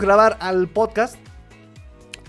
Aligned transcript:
grabar 0.00 0.36
al 0.40 0.68
podcast. 0.68 1.16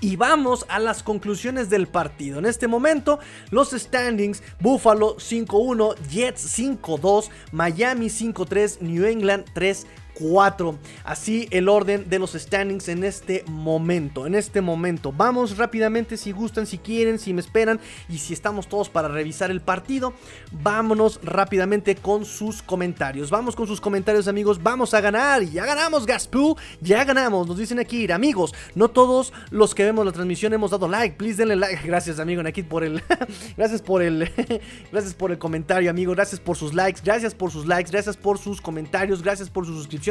Y 0.01 0.17
vamos 0.17 0.65
a 0.67 0.79
las 0.79 1.01
conclusiones 1.01 1.69
del 1.69 1.87
partido. 1.87 2.39
En 2.39 2.45
este 2.45 2.67
momento, 2.67 3.19
los 3.51 3.71
standings: 3.71 4.43
Buffalo 4.59 5.15
5-1, 5.15 5.95
Jets 6.09 6.59
5-2, 6.59 7.29
Miami 7.53 8.07
5-3, 8.07 8.81
New 8.81 9.05
England 9.05 9.45
3 9.53 9.87
4. 10.13 10.77
Así 11.03 11.47
el 11.51 11.69
orden 11.69 12.09
de 12.09 12.19
los 12.19 12.33
standings 12.33 12.87
en 12.89 13.03
este 13.03 13.43
momento. 13.47 14.27
En 14.27 14.35
este 14.35 14.61
momento. 14.61 15.11
Vamos 15.11 15.57
rápidamente 15.57 16.17
si 16.17 16.31
gustan, 16.31 16.65
si 16.65 16.77
quieren, 16.77 17.19
si 17.19 17.33
me 17.33 17.41
esperan 17.41 17.79
y 18.09 18.17
si 18.17 18.33
estamos 18.33 18.67
todos 18.67 18.89
para 18.89 19.07
revisar 19.07 19.51
el 19.51 19.61
partido. 19.61 20.13
Vámonos 20.51 21.19
rápidamente 21.23 21.95
con 21.95 22.25
sus 22.25 22.61
comentarios. 22.61 23.29
Vamos 23.29 23.55
con 23.55 23.67
sus 23.67 23.81
comentarios, 23.81 24.27
amigos. 24.27 24.61
Vamos 24.61 24.93
a 24.93 25.01
ganar. 25.01 25.43
Ya 25.43 25.65
ganamos, 25.65 26.05
Gaspoo. 26.05 26.57
Ya 26.81 27.03
ganamos. 27.03 27.47
Nos 27.47 27.57
dicen 27.57 27.79
aquí, 27.79 28.09
amigos. 28.11 28.53
No 28.75 28.89
todos 28.89 29.33
los 29.49 29.73
que 29.73 29.83
vemos 29.83 30.05
la 30.05 30.11
transmisión 30.11 30.53
hemos 30.53 30.71
dado 30.71 30.87
like. 30.87 31.17
Please 31.17 31.37
denle 31.37 31.55
like. 31.55 31.87
Gracias, 31.87 32.19
amigo 32.19 32.43
Nakit, 32.43 32.67
por 32.67 32.83
el. 32.83 33.01
gracias 33.57 33.81
por 33.81 34.01
el. 34.01 34.31
gracias 34.91 35.13
por 35.13 35.31
el 35.31 35.37
comentario, 35.37 35.89
amigo. 35.89 36.13
Gracias 36.13 36.39
por 36.39 36.57
sus 36.57 36.73
likes. 36.73 37.01
Gracias 37.03 37.33
por 37.33 37.51
sus 37.51 37.65
likes. 37.65 37.91
Gracias 37.91 38.17
por 38.17 38.37
sus 38.37 38.61
comentarios. 38.61 39.21
Gracias 39.21 39.49
por 39.49 39.65
sus 39.65 39.75
suscripciones 39.75 40.02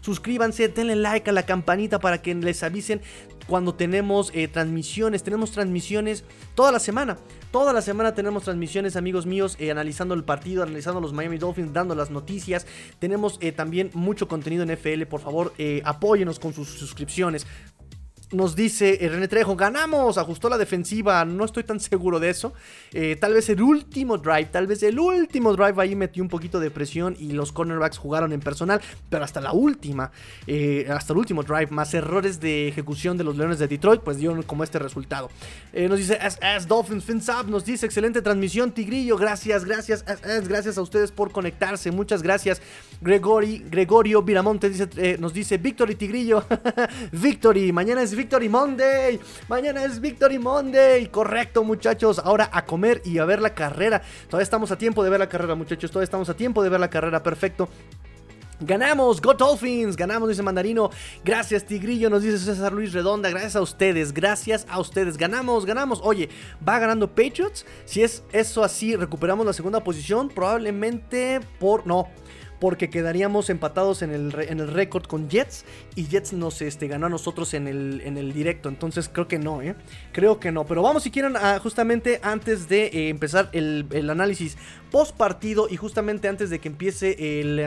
Suscríbanse, 0.00 0.68
denle 0.68 0.96
like 0.96 1.30
a 1.30 1.32
la 1.32 1.44
campanita 1.44 1.98
para 1.98 2.20
que 2.20 2.34
les 2.34 2.62
avisen 2.62 3.00
cuando 3.46 3.74
tenemos 3.74 4.30
eh, 4.34 4.46
transmisiones. 4.46 5.22
Tenemos 5.22 5.50
transmisiones 5.50 6.24
toda 6.54 6.70
la 6.70 6.78
semana. 6.78 7.18
Toda 7.50 7.72
la 7.72 7.80
semana 7.80 8.14
tenemos 8.14 8.44
transmisiones, 8.44 8.94
amigos 8.94 9.24
míos, 9.24 9.56
eh, 9.58 9.70
analizando 9.70 10.14
el 10.14 10.22
partido, 10.22 10.62
analizando 10.62 11.00
los 11.00 11.12
Miami 11.12 11.38
Dolphins, 11.38 11.72
dando 11.72 11.94
las 11.94 12.10
noticias. 12.10 12.66
Tenemos 12.98 13.38
eh, 13.40 13.52
también 13.52 13.90
mucho 13.94 14.28
contenido 14.28 14.62
en 14.62 14.70
FL. 14.70 15.06
Por 15.06 15.20
favor, 15.20 15.54
apóyenos 15.84 16.38
con 16.38 16.52
sus 16.52 16.68
suscripciones. 16.68 17.46
Nos 18.30 18.54
dice 18.54 18.98
eh, 19.00 19.08
René 19.08 19.26
Trejo, 19.26 19.56
ganamos, 19.56 20.18
ajustó 20.18 20.50
la 20.50 20.58
defensiva, 20.58 21.24
no 21.24 21.46
estoy 21.46 21.64
tan 21.64 21.80
seguro 21.80 22.20
de 22.20 22.28
eso. 22.28 22.52
Eh, 22.92 23.16
tal 23.16 23.32
vez 23.32 23.48
el 23.48 23.62
último 23.62 24.18
drive, 24.18 24.46
tal 24.46 24.66
vez 24.66 24.82
el 24.82 25.00
último 25.00 25.54
drive 25.56 25.80
ahí 25.80 25.96
metió 25.96 26.22
un 26.22 26.28
poquito 26.28 26.60
de 26.60 26.70
presión 26.70 27.16
y 27.18 27.32
los 27.32 27.52
cornerbacks 27.52 27.96
jugaron 27.96 28.34
en 28.34 28.40
personal, 28.40 28.82
pero 29.08 29.24
hasta 29.24 29.40
la 29.40 29.52
última, 29.52 30.10
eh, 30.46 30.86
hasta 30.90 31.14
el 31.14 31.20
último 31.20 31.42
drive, 31.42 31.68
más 31.70 31.94
errores 31.94 32.38
de 32.38 32.68
ejecución 32.68 33.16
de 33.16 33.24
los 33.24 33.34
Leones 33.38 33.58
de 33.60 33.66
Detroit, 33.66 34.02
pues 34.02 34.18
dieron 34.18 34.42
como 34.42 34.62
este 34.62 34.78
resultado. 34.78 35.30
nos 35.72 35.98
dice 35.98 36.18
As, 36.20 36.68
Dolphins 36.68 37.04
Fins 37.04 37.30
Up, 37.30 37.48
nos 37.48 37.64
dice 37.64 37.86
excelente 37.86 38.20
transmisión, 38.20 38.72
Tigrillo, 38.72 39.16
gracias, 39.16 39.64
gracias, 39.64 40.04
gracias 40.46 40.76
a 40.76 40.82
ustedes 40.82 41.12
por 41.12 41.32
conectarse, 41.32 41.90
muchas 41.92 42.22
gracias. 42.22 42.60
Gregory, 43.00 43.64
Gregorio 43.70 44.20
Viramonte 44.22 44.68
dice, 44.68 45.16
nos 45.18 45.32
dice 45.32 45.56
Victory 45.56 45.94
Tigrillo, 45.94 46.44
Victory, 47.12 47.72
mañana 47.72 48.02
es 48.02 48.17
Victory 48.18 48.48
Monday. 48.48 49.20
Mañana 49.48 49.84
es 49.84 50.00
Victory 50.00 50.40
Monday. 50.40 51.06
Correcto, 51.06 51.62
muchachos. 51.62 52.18
Ahora 52.18 52.50
a 52.52 52.64
comer 52.64 53.00
y 53.04 53.18
a 53.18 53.24
ver 53.24 53.40
la 53.40 53.54
carrera. 53.54 54.02
Todavía 54.26 54.42
estamos 54.42 54.72
a 54.72 54.76
tiempo 54.76 55.04
de 55.04 55.10
ver 55.10 55.20
la 55.20 55.28
carrera, 55.28 55.54
muchachos. 55.54 55.88
Todavía 55.92 56.04
estamos 56.04 56.28
a 56.28 56.34
tiempo 56.34 56.64
de 56.64 56.68
ver 56.68 56.80
la 56.80 56.90
carrera. 56.90 57.22
Perfecto. 57.22 57.68
Ganamos, 58.60 59.22
Go 59.22 59.34
Dolphins, 59.34 59.94
ganamos, 59.94 60.28
dice 60.28 60.42
Mandarino. 60.42 60.90
Gracias, 61.24 61.64
Tigrillo, 61.64 62.10
nos 62.10 62.24
dice 62.24 62.38
César 62.38 62.72
Luis 62.72 62.92
Redonda. 62.92 63.30
Gracias 63.30 63.54
a 63.54 63.60
ustedes, 63.60 64.12
gracias 64.12 64.66
a 64.68 64.80
ustedes. 64.80 65.16
Ganamos, 65.16 65.64
ganamos. 65.64 66.00
Oye, 66.02 66.28
va 66.68 66.80
ganando 66.80 67.06
Patriots. 67.06 67.64
Si 67.84 68.02
es 68.02 68.24
eso 68.32 68.64
así, 68.64 68.96
recuperamos 68.96 69.46
la 69.46 69.52
segunda 69.52 69.84
posición. 69.84 70.28
Probablemente 70.28 71.38
por. 71.60 71.86
No 71.86 72.08
porque 72.60 72.90
quedaríamos 72.90 73.50
empatados 73.50 74.02
en 74.02 74.10
el, 74.10 74.34
en 74.48 74.60
el 74.60 74.68
récord 74.68 75.04
con 75.04 75.28
Jets 75.28 75.64
y 75.94 76.06
Jets 76.06 76.32
nos 76.32 76.60
este, 76.60 76.88
ganó 76.88 77.06
a 77.06 77.08
nosotros 77.08 77.54
en 77.54 77.68
el, 77.68 78.02
en 78.04 78.18
el 78.18 78.32
directo. 78.32 78.68
Entonces 78.68 79.08
creo 79.12 79.28
que 79.28 79.38
no, 79.38 79.62
¿eh? 79.62 79.74
Creo 80.12 80.40
que 80.40 80.50
no. 80.50 80.66
Pero 80.66 80.82
vamos 80.82 81.04
si 81.04 81.10
quieren 81.10 81.34
justamente 81.62 82.20
antes 82.22 82.68
de 82.68 82.86
eh, 82.86 83.08
empezar 83.08 83.48
el, 83.52 83.86
análisis 84.10 84.56
post 84.90 85.16
partido 85.16 85.68
y 85.68 85.76
justamente 85.76 86.28
antes 86.28 86.50
de 86.50 86.58
que 86.58 86.68
empiece 86.68 87.40
el... 87.40 87.60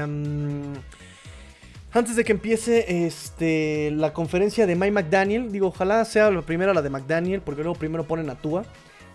antes 1.94 2.16
de 2.16 2.24
que 2.24 2.32
empiece 2.32 3.06
este, 3.06 3.92
la 3.92 4.14
conferencia 4.14 4.66
de 4.66 4.76
Mike 4.76 4.92
McDaniel, 4.92 5.52
digo, 5.52 5.68
ojalá 5.68 6.04
sea 6.06 6.30
la 6.32 6.42
primera 6.42 6.74
la 6.74 6.82
de 6.82 6.90
McDaniel, 6.90 7.42
porque 7.42 7.62
luego 7.62 7.78
primero 7.78 8.06
ponen 8.06 8.30
a 8.30 8.36
Tua. 8.36 8.66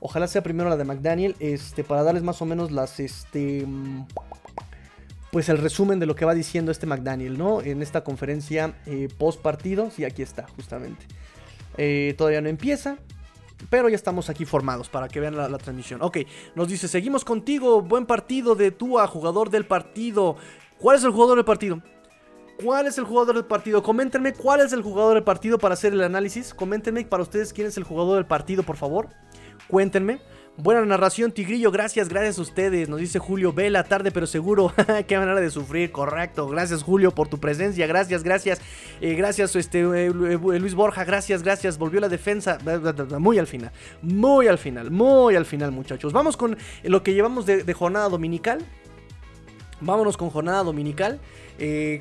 Ojalá 0.00 0.28
sea 0.28 0.43
primero 0.43 0.69
la 0.69 0.76
de 0.76 0.84
McDaniel, 0.84 1.37
este, 1.41 1.82
para 1.82 2.03
darles 2.03 2.22
más 2.22 2.41
o 2.43 2.47
menos 2.47 2.70
las, 2.70 3.00
este, 3.00 3.66
pues 5.36 5.50
el 5.50 5.58
resumen 5.58 6.00
de 6.00 6.06
lo 6.06 6.14
que 6.14 6.24
va 6.24 6.32
diciendo 6.32 6.72
este 6.72 6.86
McDaniel, 6.86 7.36
¿no? 7.36 7.60
En 7.60 7.82
esta 7.82 8.02
conferencia 8.02 8.72
eh, 8.86 9.10
post 9.19 9.42
partido, 9.42 9.91
sí, 9.91 10.02
aquí 10.02 10.22
está, 10.22 10.47
justamente. 10.56 11.04
Eh, 11.76 12.14
todavía 12.16 12.41
no 12.41 12.48
empieza, 12.48 12.97
pero 13.69 13.91
ya 13.91 13.96
estamos 13.96 14.30
aquí 14.30 14.46
formados 14.46 14.88
para 14.88 15.08
que 15.08 15.20
vean 15.20 15.36
la, 15.36 15.58
transmisión. 15.58 16.00
Ok, 16.00 16.20
nos 16.54 16.69
dice, 16.69 16.88
seguimos 16.88 17.22
contigo, 17.22 17.82
buen 17.82 18.06
partido 18.06 18.54
de 18.54 18.70
Tua, 18.70 19.06
jugador 19.08 19.50
del 19.50 19.66
partido. 19.66 20.38
¿Cuál 20.78 20.96
es 20.96 21.04
el 21.04 21.10
jugador 21.10 21.36
del 21.36 21.44
partido? 21.44 21.82
¿Cuál 22.64 22.86
es 22.86 22.96
el 22.96 23.04
jugador 23.04 23.34
del 23.34 23.44
partido? 23.44 23.82
Coméntenme 23.82 24.32
cuál 24.32 24.60
es 24.60 24.72
el 24.72 24.80
jugador 24.80 25.16
del 25.16 25.25
partido 25.25 25.58
para 25.58 25.75
hacer 25.75 25.92
el 25.92 26.02
análisis. 26.02 26.54
Coméntenme 26.54 27.04
para 27.04 27.22
ustedes 27.22 27.52
quién 27.52 27.66
es 27.66 27.76
el 27.76 27.84
jugador 27.84 28.14
del 28.14 28.25
partido, 28.25 28.62
por 28.62 28.78
favor. 28.78 29.10
Cuéntenme. 29.69 30.19
Buena 30.59 30.83
narración, 30.87 31.33
Tigrillo. 31.33 31.71
Gracias, 31.71 32.09
gracias 32.09 32.39
a 32.39 32.43
ustedes. 32.43 32.89
Nos 32.89 32.99
dice 32.99 33.19
Julio 33.19 33.53
Vela, 33.53 33.84
tarde 33.84 34.11
pero 34.11 34.27
seguro. 34.27 34.72
Qué 35.06 35.19
manera 35.19 35.39
de 35.39 35.50
sufrir, 35.50 35.93
correcto. 35.93 36.49
Gracias, 36.49 36.83
Julio, 36.83 37.11
por 37.11 37.28
tu 37.28 37.39
presencia. 37.39 37.87
Gracias, 37.87 38.22
gracias. 38.22 38.62
Eh, 39.03 39.15
gracias, 39.17 39.55
este, 39.55 39.81
eh, 39.81 40.06
eh, 40.06 40.11
Luis 40.11 40.75
Borja. 40.75 41.05
Gracias, 41.05 41.43
gracias. 41.43 41.77
Volvió 41.77 42.00
la 42.00 42.09
defensa. 42.09 42.56
Muy 43.19 43.39
al 43.39 43.47
final. 43.47 43.71
Muy 44.00 44.47
al 44.47 44.56
final. 44.56 44.91
Muy 44.91 45.37
al 45.37 45.44
final, 45.44 45.72
muchachos. 45.72 46.15
Vamos 46.15 46.39
con 46.39 46.56
lo 46.84 47.03
que 47.03 47.12
llevamos 47.12 47.44
de, 47.44 47.71
jornada 47.75 48.09
dominical. 48.09 48.65
Vámonos 49.83 50.17
con 50.17 50.31
jornada 50.31 50.62
dominical. 50.62 51.21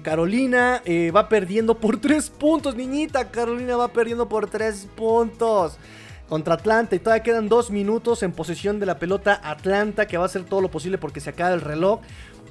Carolina 0.01 0.81
va 1.13 1.27
perdiendo 1.27 1.75
por 1.75 1.97
tres 1.99 2.29
puntos, 2.29 2.73
niñita. 2.77 3.31
Carolina 3.31 3.75
va 3.75 3.89
perdiendo 3.89 4.29
por 4.29 4.49
tres 4.49 4.87
puntos 4.95 5.77
contra 6.27 6.55
Atlanta 6.55 6.95
y 6.95 6.99
todavía 6.99 7.23
quedan 7.23 7.49
dos 7.49 7.69
minutos 7.71 8.23
en 8.23 8.31
posesión 8.31 8.79
de 8.79 8.85
la 8.85 8.99
pelota 8.99 9.39
Atlanta 9.43 10.07
que 10.07 10.17
va 10.17 10.23
a 10.23 10.25
hacer 10.27 10.43
todo 10.43 10.61
lo 10.61 10.71
posible 10.71 10.97
porque 10.97 11.19
se 11.19 11.29
acaba 11.29 11.53
el 11.53 11.61
reloj. 11.61 12.01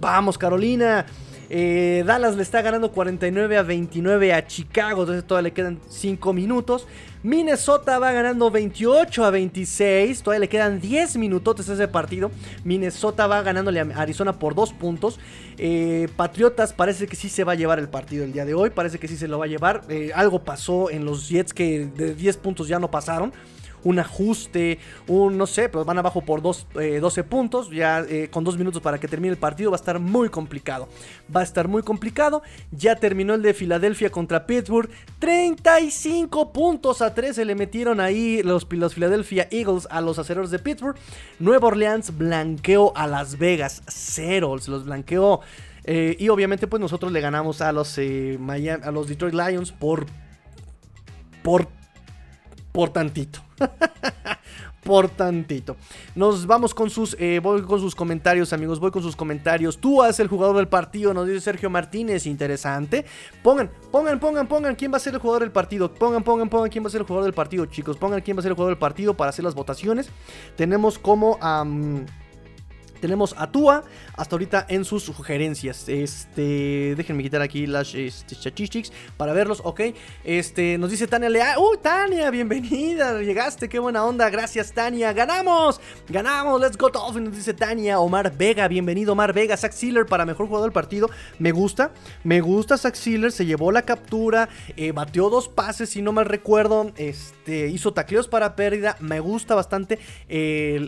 Vamos 0.00 0.38
Carolina. 0.38 1.06
Eh, 1.50 2.02
Dallas 2.06 2.36
le 2.36 2.42
está 2.42 2.62
ganando 2.62 2.90
49 2.90 3.58
a 3.58 3.62
29 3.62 4.32
a 4.32 4.46
Chicago, 4.46 5.02
entonces 5.02 5.24
todavía 5.24 5.50
le 5.50 5.52
quedan 5.52 5.78
5 5.88 6.32
minutos. 6.32 6.86
Minnesota 7.22 7.98
va 7.98 8.12
ganando 8.12 8.50
28 8.50 9.24
a 9.24 9.30
26, 9.30 10.22
todavía 10.22 10.40
le 10.40 10.48
quedan 10.48 10.80
10 10.80 11.16
minutos 11.16 11.68
a 11.68 11.72
ese 11.72 11.88
partido. 11.88 12.30
Minnesota 12.64 13.26
va 13.26 13.42
ganándole 13.42 13.80
a 13.80 13.84
Arizona 13.96 14.38
por 14.38 14.54
2 14.54 14.72
puntos. 14.72 15.18
Eh, 15.58 16.08
Patriotas 16.16 16.72
parece 16.72 17.06
que 17.06 17.16
sí 17.16 17.28
se 17.28 17.44
va 17.44 17.52
a 17.52 17.56
llevar 17.56 17.78
el 17.78 17.88
partido 17.88 18.24
el 18.24 18.32
día 18.32 18.44
de 18.44 18.54
hoy, 18.54 18.70
parece 18.70 18.98
que 18.98 19.08
sí 19.08 19.16
se 19.16 19.28
lo 19.28 19.38
va 19.38 19.44
a 19.44 19.48
llevar. 19.48 19.82
Eh, 19.88 20.12
algo 20.14 20.44
pasó 20.44 20.90
en 20.90 21.04
los 21.04 21.28
Jets 21.28 21.52
que 21.52 21.86
de 21.86 22.14
10 22.14 22.36
puntos 22.38 22.68
ya 22.68 22.78
no 22.78 22.90
pasaron 22.90 23.32
un 23.84 23.98
ajuste, 23.98 24.78
un 25.06 25.38
no 25.38 25.46
sé, 25.46 25.68
pero 25.68 25.84
van 25.84 25.98
abajo 25.98 26.22
por 26.22 26.42
12 26.42 26.66
eh, 26.80 27.24
puntos, 27.24 27.70
ya 27.70 28.00
eh, 28.00 28.28
con 28.30 28.42
dos 28.42 28.58
minutos 28.58 28.82
para 28.82 28.98
que 28.98 29.06
termine 29.06 29.32
el 29.32 29.38
partido, 29.38 29.70
va 29.70 29.76
a 29.76 29.78
estar 29.78 29.98
muy 29.98 30.28
complicado. 30.28 30.88
Va 31.34 31.40
a 31.40 31.44
estar 31.44 31.68
muy 31.68 31.82
complicado. 31.82 32.42
Ya 32.70 32.96
terminó 32.96 33.34
el 33.34 33.42
de 33.42 33.54
Filadelfia 33.54 34.10
contra 34.10 34.46
Pittsburgh, 34.46 34.90
35 35.18 36.52
puntos 36.52 37.02
a 37.02 37.14
3 37.14 37.36
se 37.36 37.44
le 37.44 37.54
metieron 37.54 38.00
ahí 38.00 38.42
los, 38.42 38.66
los 38.70 38.94
Philadelphia 38.94 39.48
Eagles 39.50 39.86
a 39.90 40.00
los 40.00 40.18
aceros 40.18 40.50
de 40.50 40.58
Pittsburgh. 40.58 40.96
Nueva 41.38 41.68
Orleans 41.68 42.16
blanqueó 42.16 42.96
a 42.96 43.06
Las 43.06 43.38
Vegas, 43.38 43.82
cero, 43.86 44.56
se 44.58 44.70
los 44.70 44.84
blanqueó. 44.84 45.40
Eh, 45.86 46.16
y 46.18 46.30
obviamente 46.30 46.66
pues 46.66 46.80
nosotros 46.80 47.12
le 47.12 47.20
ganamos 47.20 47.60
a 47.60 47.70
los, 47.70 47.98
a 47.98 48.90
los 48.90 49.08
Detroit 49.08 49.34
Lions 49.34 49.70
por... 49.72 50.06
por 51.42 51.68
por 52.74 52.92
tantito. 52.92 53.38
por 54.84 55.08
tantito. 55.08 55.76
Nos 56.14 56.46
vamos 56.46 56.74
con 56.74 56.90
sus, 56.90 57.16
eh, 57.18 57.40
voy 57.42 57.62
con 57.62 57.80
sus 57.80 57.94
comentarios, 57.94 58.52
amigos. 58.52 58.78
Voy 58.78 58.90
con 58.90 59.02
sus 59.02 59.16
comentarios. 59.16 59.78
Tú 59.78 60.02
haces 60.02 60.20
el 60.20 60.28
jugador 60.28 60.56
del 60.56 60.68
partido, 60.68 61.12
nos 61.12 61.26
dice 61.26 61.40
Sergio 61.40 61.70
Martínez. 61.70 62.26
Interesante. 62.26 63.04
Pongan, 63.42 63.70
pongan, 63.90 64.20
pongan, 64.20 64.46
pongan 64.46 64.74
quién 64.76 64.92
va 64.92 64.98
a 64.98 65.00
ser 65.00 65.14
el 65.14 65.20
jugador 65.20 65.42
del 65.42 65.52
partido. 65.52 65.92
Pongan, 65.92 66.22
pongan, 66.22 66.48
pongan 66.48 66.70
quién 66.70 66.84
va 66.84 66.88
a 66.88 66.90
ser 66.90 67.00
el 67.00 67.06
jugador 67.06 67.24
del 67.24 67.34
partido, 67.34 67.66
chicos. 67.66 67.96
Pongan 67.96 68.20
quién 68.20 68.36
va 68.36 68.40
a 68.40 68.42
ser 68.42 68.52
el 68.52 68.56
jugador 68.56 68.72
del 68.72 68.78
partido 68.78 69.14
para 69.14 69.30
hacer 69.30 69.44
las 69.44 69.54
votaciones. 69.54 70.10
Tenemos 70.56 70.98
como 70.98 71.38
Tenemos 73.04 73.34
a 73.36 73.52
Tua 73.52 73.84
hasta 74.16 74.34
ahorita 74.34 74.64
en 74.66 74.82
sus 74.82 75.02
sugerencias. 75.02 75.90
Este, 75.90 76.94
déjenme 76.96 77.22
quitar 77.22 77.42
aquí 77.42 77.66
las 77.66 77.94
este, 77.94 78.34
para 79.18 79.34
verlos, 79.34 79.60
ok. 79.62 79.80
Este, 80.24 80.78
nos 80.78 80.90
dice 80.90 81.06
Tania 81.06 81.28
Lea. 81.28 81.58
¡Uy, 81.58 81.76
Tania! 81.82 82.30
Bienvenida, 82.30 83.20
llegaste, 83.20 83.68
qué 83.68 83.78
buena 83.78 84.06
onda. 84.06 84.30
Gracias, 84.30 84.72
Tania. 84.72 85.12
¡Ganamos! 85.12 85.82
¡Ganamos! 86.08 86.58
¡Let's 86.58 86.78
go 86.78 86.88
Dolphins! 86.88 87.26
Nos 87.26 87.36
dice 87.36 87.52
Tania. 87.52 88.00
Omar 88.00 88.34
Vega, 88.34 88.66
bienvenido, 88.68 89.12
Omar 89.12 89.34
Vega. 89.34 89.54
Zach 89.58 89.72
Sealer 89.72 90.06
para 90.06 90.24
mejor 90.24 90.46
jugador 90.46 90.70
del 90.70 90.72
partido. 90.72 91.10
Me 91.38 91.52
gusta, 91.52 91.92
me 92.22 92.40
gusta 92.40 92.78
Zach 92.78 92.94
Sealer. 92.94 93.32
Se 93.32 93.44
llevó 93.44 93.70
la 93.70 93.82
captura, 93.82 94.48
eh, 94.78 94.92
bateó 94.92 95.28
dos 95.28 95.50
pases, 95.50 95.90
si 95.90 96.00
no 96.00 96.12
mal 96.12 96.24
recuerdo. 96.24 96.90
Este, 96.96 97.43
hizo 97.46 97.92
tacleos 97.92 98.28
para 98.28 98.56
pérdida. 98.56 98.96
Me 99.00 99.20
gusta 99.20 99.54
bastante 99.54 99.98
eh, 100.28 100.80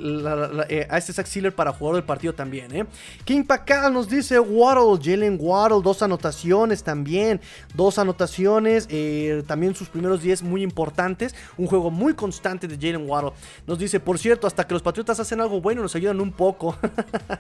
eh, 0.69 0.87
a 0.89 0.99
este 0.99 1.13
Zach 1.13 1.27
Sealer 1.27 1.55
para 1.55 1.73
jugador 1.73 1.97
del 1.97 2.05
partido 2.05 2.35
también, 2.35 2.75
¿eh? 2.75 2.87
King 3.25 3.45
Pacal 3.45 3.93
nos 3.93 4.09
dice 4.09 4.39
Waddle, 4.39 4.99
Jalen 5.03 5.39
Waddle, 5.41 5.83
dos 5.83 6.03
anotaciones 6.03 6.83
también, 6.83 7.41
dos 7.75 7.99
anotaciones, 7.99 8.87
eh, 8.91 9.43
también 9.47 9.75
sus 9.75 9.89
primeros 9.89 10.23
10 10.23 10.43
muy 10.43 10.63
importantes, 10.63 11.35
un 11.57 11.67
juego 11.67 11.91
muy 11.91 12.15
constante 12.15 12.67
de 12.69 12.77
Jalen 12.77 13.09
Waddle. 13.09 13.33
Nos 13.67 13.79
dice, 13.79 14.01
por 14.01 14.19
cierto, 14.19 14.47
hasta 14.47 14.67
que 14.67 14.75
los 14.75 14.83
Patriotas 14.83 15.21
hacen 15.21 15.41
algo 15.41 15.61
bueno 15.61 15.83
nos 15.83 15.95
ayudan 15.95 16.21
un 16.21 16.33
poco. 16.33 16.77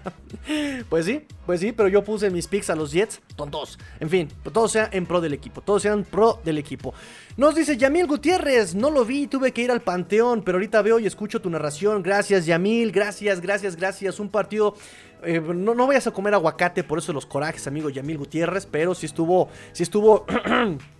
pues 0.88 1.06
sí, 1.06 1.22
pues 1.46 1.60
sí, 1.60 1.72
pero 1.72 1.88
yo 1.88 2.04
puse 2.04 2.30
mis 2.30 2.46
picks 2.46 2.70
a 2.70 2.76
los 2.76 2.92
Jets, 2.92 3.20
tontos. 3.36 3.78
En 4.00 4.10
fin, 4.10 4.28
todo 4.52 4.69
sea 4.69 4.88
en 4.92 5.06
pro 5.06 5.20
del 5.20 5.32
equipo, 5.32 5.60
todo 5.60 5.80
sea 5.80 5.92
en 5.92 6.04
pro 6.04 6.40
del 6.44 6.58
equipo. 6.58 6.94
Nos 7.36 7.54
dice 7.54 7.76
Yamil 7.76 8.06
Gutiérrez, 8.06 8.74
no 8.74 8.90
lo 8.90 9.04
vi, 9.06 9.26
tuve 9.26 9.53
que 9.53 9.62
ir 9.62 9.70
al 9.70 9.81
panteón, 9.81 10.43
pero 10.43 10.56
ahorita 10.56 10.82
veo 10.82 10.99
y 10.99 11.06
escucho 11.06 11.41
tu 11.41 11.49
narración. 11.49 12.03
Gracias 12.03 12.47
Yamil, 12.47 12.93
gracias, 12.93 13.41
gracias, 13.41 13.76
gracias. 13.76 14.20
Un 14.20 14.29
partido 14.29 14.75
eh, 15.23 15.41
no, 15.41 15.75
no 15.75 15.87
vayas 15.87 16.06
a 16.06 16.11
comer 16.11 16.35
aguacate, 16.35 16.85
por 16.85 16.99
eso 16.99 17.12
los 17.12 17.26
corajes, 17.26 17.67
amigo 17.67 17.88
Yamil 17.88 18.19
Gutiérrez, 18.19 18.67
pero 18.67 18.94
si 18.94 19.06
estuvo, 19.06 19.49
si 19.73 19.82
estuvo 19.82 20.26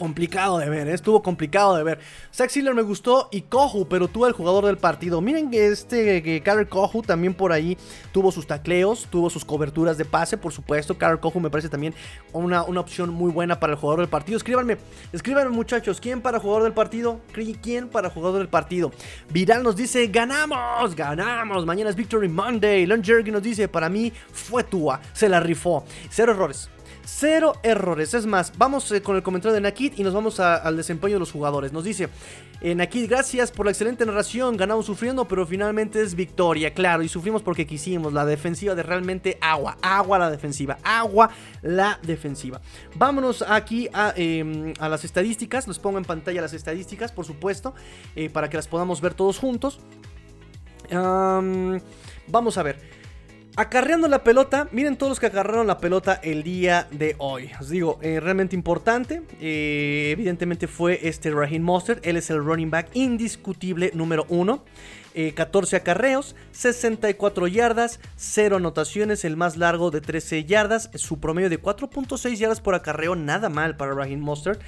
complicado 0.00 0.56
de 0.56 0.70
ver, 0.70 0.88
¿eh? 0.88 0.94
estuvo 0.94 1.22
complicado 1.22 1.76
de 1.76 1.84
ver. 1.84 1.98
Zach 2.34 2.50
me 2.56 2.80
gustó 2.80 3.28
y 3.30 3.42
Kohu, 3.42 3.86
pero 3.86 4.08
tuvo 4.08 4.26
el 4.26 4.32
jugador 4.32 4.64
del 4.64 4.78
partido. 4.78 5.20
Miren 5.20 5.50
que 5.50 5.66
este 5.66 6.22
que 6.22 6.42
Karel 6.42 6.68
Kohu 6.68 7.02
también 7.02 7.34
por 7.34 7.52
ahí 7.52 7.76
tuvo 8.10 8.32
sus 8.32 8.46
tacleos, 8.46 9.08
tuvo 9.10 9.28
sus 9.28 9.44
coberturas 9.44 9.98
de 9.98 10.06
pase, 10.06 10.38
por 10.38 10.52
supuesto. 10.52 10.96
Karel 10.96 11.20
Kohu 11.20 11.38
me 11.38 11.50
parece 11.50 11.68
también 11.68 11.92
una, 12.32 12.62
una 12.62 12.80
opción 12.80 13.10
muy 13.10 13.30
buena 13.30 13.60
para 13.60 13.74
el 13.74 13.78
jugador 13.78 14.00
del 14.00 14.08
partido. 14.08 14.38
Escríbanme, 14.38 14.78
escríbanme 15.12 15.50
muchachos, 15.50 16.00
¿quién 16.00 16.22
para 16.22 16.40
jugador 16.40 16.62
del 16.62 16.72
partido? 16.72 17.20
¿Quién 17.62 17.88
para 17.88 18.08
jugador 18.08 18.38
del 18.38 18.48
partido? 18.48 18.92
Viral 19.28 19.62
nos 19.62 19.76
dice, 19.76 20.06
ganamos, 20.06 20.96
ganamos. 20.96 21.66
Mañana 21.66 21.90
es 21.90 21.96
Victory 21.96 22.28
Monday. 22.28 22.86
Lon 22.86 23.04
Jergy 23.04 23.30
nos 23.30 23.42
dice, 23.42 23.68
para 23.68 23.90
mí 23.90 24.10
fue 24.32 24.64
Tua, 24.64 24.98
se 25.12 25.28
la 25.28 25.40
rifó. 25.40 25.84
Cero 26.08 26.32
errores. 26.32 26.70
Cero 27.12 27.54
errores. 27.62 28.14
Es 28.14 28.24
más, 28.24 28.52
vamos 28.56 28.90
eh, 28.92 29.02
con 29.02 29.16
el 29.16 29.22
comentario 29.22 29.52
de 29.52 29.60
Nakid 29.60 29.94
y 29.96 30.04
nos 30.04 30.14
vamos 30.14 30.38
al 30.38 30.76
desempeño 30.76 31.14
de 31.14 31.18
los 31.18 31.32
jugadores. 31.32 31.72
Nos 31.72 31.84
dice, 31.84 32.08
eh, 32.60 32.74
Nakid, 32.74 33.10
gracias 33.10 33.50
por 33.50 33.66
la 33.66 33.72
excelente 33.72 34.06
narración. 34.06 34.56
Ganamos 34.56 34.86
sufriendo, 34.86 35.26
pero 35.26 35.44
finalmente 35.44 36.00
es 36.00 36.14
victoria. 36.14 36.72
Claro, 36.72 37.02
y 37.02 37.08
sufrimos 37.08 37.42
porque 37.42 37.66
quisimos. 37.66 38.12
La 38.12 38.24
defensiva 38.24 38.74
de 38.74 38.84
realmente 38.84 39.38
agua. 39.40 39.76
Agua 39.82 40.18
la 40.18 40.30
defensiva. 40.30 40.78
Agua 40.84 41.30
la 41.62 41.98
defensiva. 42.02 42.60
Vámonos 42.94 43.42
aquí 43.42 43.88
a, 43.92 44.14
em, 44.16 44.72
las 44.78 45.04
estadísticas. 45.04 45.66
Les 45.66 45.80
pongo 45.80 45.98
en 45.98 46.04
pantalla 46.04 46.40
las 46.40 46.54
estadísticas, 46.54 47.10
por 47.10 47.24
supuesto, 47.24 47.74
eh, 48.14 48.30
para 48.30 48.48
que 48.48 48.56
las 48.56 48.68
podamos 48.68 49.00
ver 49.00 49.14
todos 49.14 49.38
juntos. 49.38 49.80
vamos 52.28 52.56
a 52.56 52.62
ver. 52.62 52.99
Acarreando 53.60 54.08
la 54.08 54.24
pelota, 54.24 54.68
miren 54.72 54.96
todos 54.96 55.10
los 55.10 55.20
que 55.20 55.26
agarraron 55.26 55.66
la 55.66 55.76
pelota 55.76 56.18
el 56.22 56.42
día 56.42 56.88
de 56.92 57.14
hoy. 57.18 57.50
Os 57.60 57.68
digo, 57.68 57.98
eh, 58.00 58.18
realmente 58.18 58.56
importante. 58.56 59.20
Eh, 59.38 60.08
evidentemente 60.12 60.66
fue 60.66 60.98
este 61.06 61.30
Raheem 61.30 61.62
Mostert. 61.62 62.06
Él 62.06 62.16
es 62.16 62.30
el 62.30 62.42
running 62.42 62.70
back 62.70 62.88
indiscutible 62.94 63.90
número 63.92 64.24
uno. 64.30 64.64
14 65.34 65.76
eh, 65.76 65.78
acarreos, 65.78 66.36
64 66.52 67.46
yardas, 67.46 68.00
0 68.16 68.56
anotaciones, 68.56 69.24
el 69.24 69.36
más 69.36 69.56
largo 69.56 69.90
de 69.90 70.00
13 70.00 70.44
yardas, 70.44 70.90
su 70.94 71.20
promedio 71.20 71.50
de 71.50 71.60
4.6 71.60 72.36
yardas 72.36 72.60
por 72.60 72.74
acarreo, 72.74 73.16
nada 73.16 73.48
mal 73.48 73.76
para 73.76 73.94
Raheem 73.94 74.20
Mostert, 74.20 74.60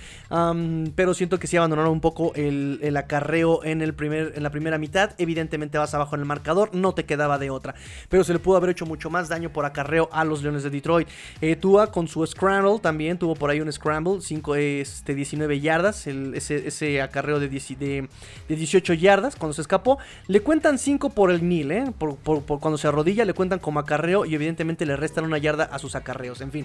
pero 0.96 1.14
siento 1.14 1.38
que 1.38 1.46
sí 1.46 1.56
abandonaron 1.56 1.92
un 1.92 2.00
poco 2.00 2.32
el, 2.34 2.96
acarreo 2.96 3.64
en, 3.64 3.82
el 3.82 3.94
primer, 3.94 4.32
en 4.36 4.42
la 4.42 4.50
primera 4.50 4.78
mitad, 4.78 5.12
evidentemente 5.18 5.78
vas 5.78 5.94
abajo 5.94 6.14
en 6.14 6.22
el 6.22 6.26
marcador, 6.26 6.74
no 6.74 6.94
te 6.94 7.04
quedaba 7.04 7.38
de 7.38 7.50
otra, 7.50 7.74
pero 8.08 8.24
se 8.24 8.32
le 8.32 8.38
pudo 8.38 8.56
haber 8.56 8.70
hecho 8.70 8.86
mucho 8.86 9.10
más 9.10 9.28
daño 9.28 9.50
por 9.50 9.64
acarreo 9.64 10.08
a 10.12 10.24
los 10.24 10.42
Leones 10.42 10.62
de 10.62 10.70
Detroit. 10.70 11.08
Eh, 11.40 11.56
Tua 11.56 11.90
con 11.90 12.08
su 12.08 12.24
scramble 12.26 12.78
también, 12.80 13.18
tuvo 13.18 13.34
por 13.34 13.50
ahí 13.50 13.60
un 13.60 13.72
scramble, 13.72 14.20
5, 14.20 14.54
este, 14.56 15.14
19 15.14 15.60
yardas, 15.60 16.06
ese, 16.06 17.02
acarreo 17.02 17.40
de, 17.40 17.48
de 17.48 18.08
18 18.48 18.94
yardas 18.94 19.36
cuando 19.36 19.54
se 19.54 19.62
escapó. 19.62 19.98
Le 20.32 20.40
cuentan 20.40 20.78
5 20.78 21.10
por 21.10 21.30
el 21.30 21.46
nil, 21.46 21.70
¿eh? 21.72 21.92
Por, 21.98 22.16
cuando 22.58 22.78
se 22.78 22.88
arrodilla 22.88 23.26
le 23.26 23.34
cuentan 23.34 23.58
como 23.58 23.80
acarreo 23.80 24.24
y 24.24 24.34
evidentemente 24.34 24.86
le 24.86 24.96
restan 24.96 25.26
una 25.26 25.36
yarda 25.36 25.64
a 25.64 25.78
sus 25.78 25.94
acarreos. 25.94 26.40
En 26.40 26.50
fin. 26.50 26.64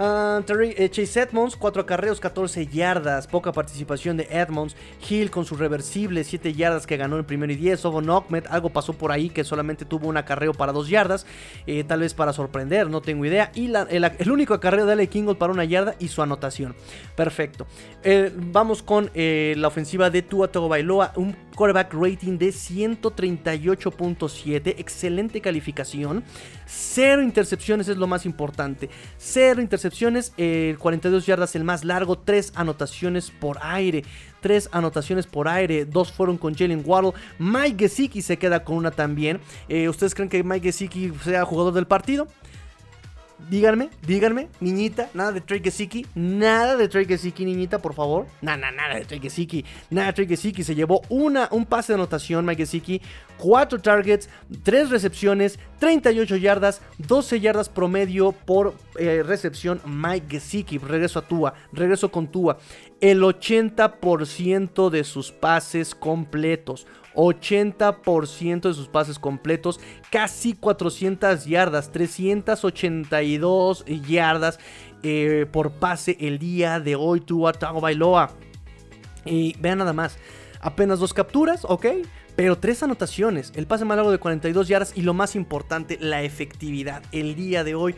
Uh, 0.00 0.40
Chase 0.88 1.20
Edmonds, 1.20 1.56
4 1.56 1.82
acarreos, 1.82 2.20
14 2.20 2.66
yardas. 2.68 3.26
Poca 3.26 3.52
participación 3.52 4.16
de 4.16 4.26
Edmonds. 4.30 4.74
Hill 5.06 5.30
con 5.30 5.44
su 5.44 5.56
reversible, 5.56 6.24
7 6.24 6.54
yardas 6.54 6.86
que 6.86 6.96
ganó 6.96 7.18
en 7.18 7.26
primero 7.26 7.52
y 7.52 7.56
10. 7.56 7.84
Ovo 7.84 7.98
Ahmed, 7.98 8.46
algo 8.48 8.70
pasó 8.70 8.94
por 8.94 9.12
ahí 9.12 9.28
que 9.28 9.44
solamente 9.44 9.84
tuvo 9.84 10.08
un 10.08 10.16
acarreo 10.16 10.54
para 10.54 10.72
2 10.72 10.88
yardas. 10.88 11.26
Eh, 11.66 11.84
tal 11.84 12.00
vez 12.00 12.14
para 12.14 12.32
sorprender, 12.32 12.88
no 12.88 13.02
tengo 13.02 13.26
idea. 13.26 13.52
Y 13.54 13.70
el, 13.90 14.30
único 14.30 14.54
acarreo 14.54 14.86
de 14.86 14.92
Ale 14.92 15.08
Kingle 15.08 15.34
para 15.34 15.52
una 15.52 15.66
yarda 15.66 15.96
y 15.98 16.08
su 16.08 16.22
anotación. 16.22 16.74
Perfecto. 17.14 17.66
Eh, 18.02 18.32
vamos 18.34 18.82
con 18.82 19.10
la 19.14 19.68
ofensiva 19.68 20.08
de 20.08 20.22
Tua 20.22 20.50
Tagovailoa. 20.50 21.12
Un 21.16 21.36
quarterback 21.54 21.92
rating 21.92 22.38
de 22.38 22.48
138.7. 22.48 24.76
Excelente 24.78 25.42
calificación. 25.42 26.24
Cero 26.72 27.20
intercepciones 27.20 27.88
es 27.88 27.96
lo 27.96 28.06
más 28.06 28.24
importante. 28.24 28.88
Cero 29.18 29.60
intercepciones. 29.60 30.32
42 30.78 31.26
yardas 31.26 31.56
el 31.56 31.64
más 31.64 31.84
largo. 31.84 32.16
3 32.16 32.52
anotaciones 32.54 33.32
por 33.32 33.58
aire. 33.60 34.04
3 34.40 34.68
anotaciones 34.70 35.26
por 35.26 35.48
aire. 35.48 35.84
Dos 35.84 36.12
fueron 36.12 36.38
con 36.38 36.54
Jalen 36.54 36.84
Waddle. 36.86 37.12
Mike 37.40 37.88
Gesicki 37.88 38.22
se 38.22 38.38
queda 38.38 38.62
con 38.62 38.76
una 38.76 38.92
también. 38.92 39.40
Eh, 39.68 39.88
¿Ustedes 39.88 40.14
creen 40.14 40.28
que 40.28 40.44
Mike 40.44 40.68
Gesicki 40.68 41.12
sea 41.24 41.44
jugador 41.44 41.74
del 41.74 41.88
partido? 41.88 42.28
Díganme, 43.48 43.90
díganme, 44.06 44.48
niñita, 44.60 45.08
nada 45.14 45.32
de 45.32 45.40
Trey 45.40 45.60
Gesicki, 45.62 46.06
nada 46.14 46.76
de 46.76 46.88
Trey 46.88 47.06
Gesicki, 47.06 47.44
niñita, 47.44 47.78
por 47.78 47.94
favor. 47.94 48.26
Nada, 48.42 48.70
nada 48.70 48.94
de 48.96 49.04
Trey 49.04 49.20
Gesicki, 49.20 49.64
nada 49.90 50.08
de 50.08 50.12
Trey 50.12 50.28
Gesicki. 50.28 50.62
Se 50.62 50.74
llevó 50.74 51.02
una, 51.08 51.48
un 51.50 51.66
pase 51.66 51.92
de 51.92 51.94
anotación, 51.94 52.44
Mike 52.44 52.62
Gesicki, 52.64 53.00
4 53.38 53.80
targets, 53.80 54.28
3 54.62 54.90
recepciones, 54.90 55.58
38 55.78 56.36
yardas, 56.36 56.82
12 56.98 57.40
yardas 57.40 57.68
promedio 57.68 58.32
por 58.32 58.74
eh, 58.98 59.22
recepción. 59.24 59.80
Mike 59.86 60.26
Gesicki, 60.28 60.78
regreso 60.78 61.18
a 61.20 61.22
Tua, 61.22 61.54
regreso 61.72 62.10
con 62.10 62.28
Tua. 62.28 62.58
El 63.00 63.22
80% 63.22 64.90
de 64.90 65.04
sus 65.04 65.32
pases 65.32 65.94
completos. 65.94 66.86
80% 67.14 68.60
de 68.62 68.74
sus 68.74 68.88
pases 68.88 69.18
completos, 69.18 69.80
casi 70.10 70.54
400 70.54 71.44
yardas, 71.44 71.90
382 71.92 73.84
yardas 74.06 74.58
eh, 75.02 75.46
por 75.50 75.72
pase 75.72 76.16
el 76.20 76.38
día 76.38 76.80
de 76.80 76.96
hoy 76.96 77.20
tuvo 77.20 77.52
Tago 77.52 77.80
Bailoa. 77.80 78.30
Y 79.24 79.56
vean 79.58 79.78
nada 79.78 79.92
más, 79.92 80.18
apenas 80.60 80.98
dos 80.98 81.12
capturas, 81.12 81.64
ok, 81.64 81.86
pero 82.36 82.58
tres 82.58 82.82
anotaciones, 82.82 83.52
el 83.54 83.66
pase 83.66 83.84
más 83.84 83.96
largo 83.96 84.12
de 84.12 84.18
42 84.18 84.68
yardas 84.68 84.92
y 84.96 85.02
lo 85.02 85.14
más 85.14 85.36
importante, 85.36 85.98
la 86.00 86.22
efectividad. 86.22 87.02
El 87.12 87.34
día 87.34 87.64
de 87.64 87.74
hoy 87.74 87.94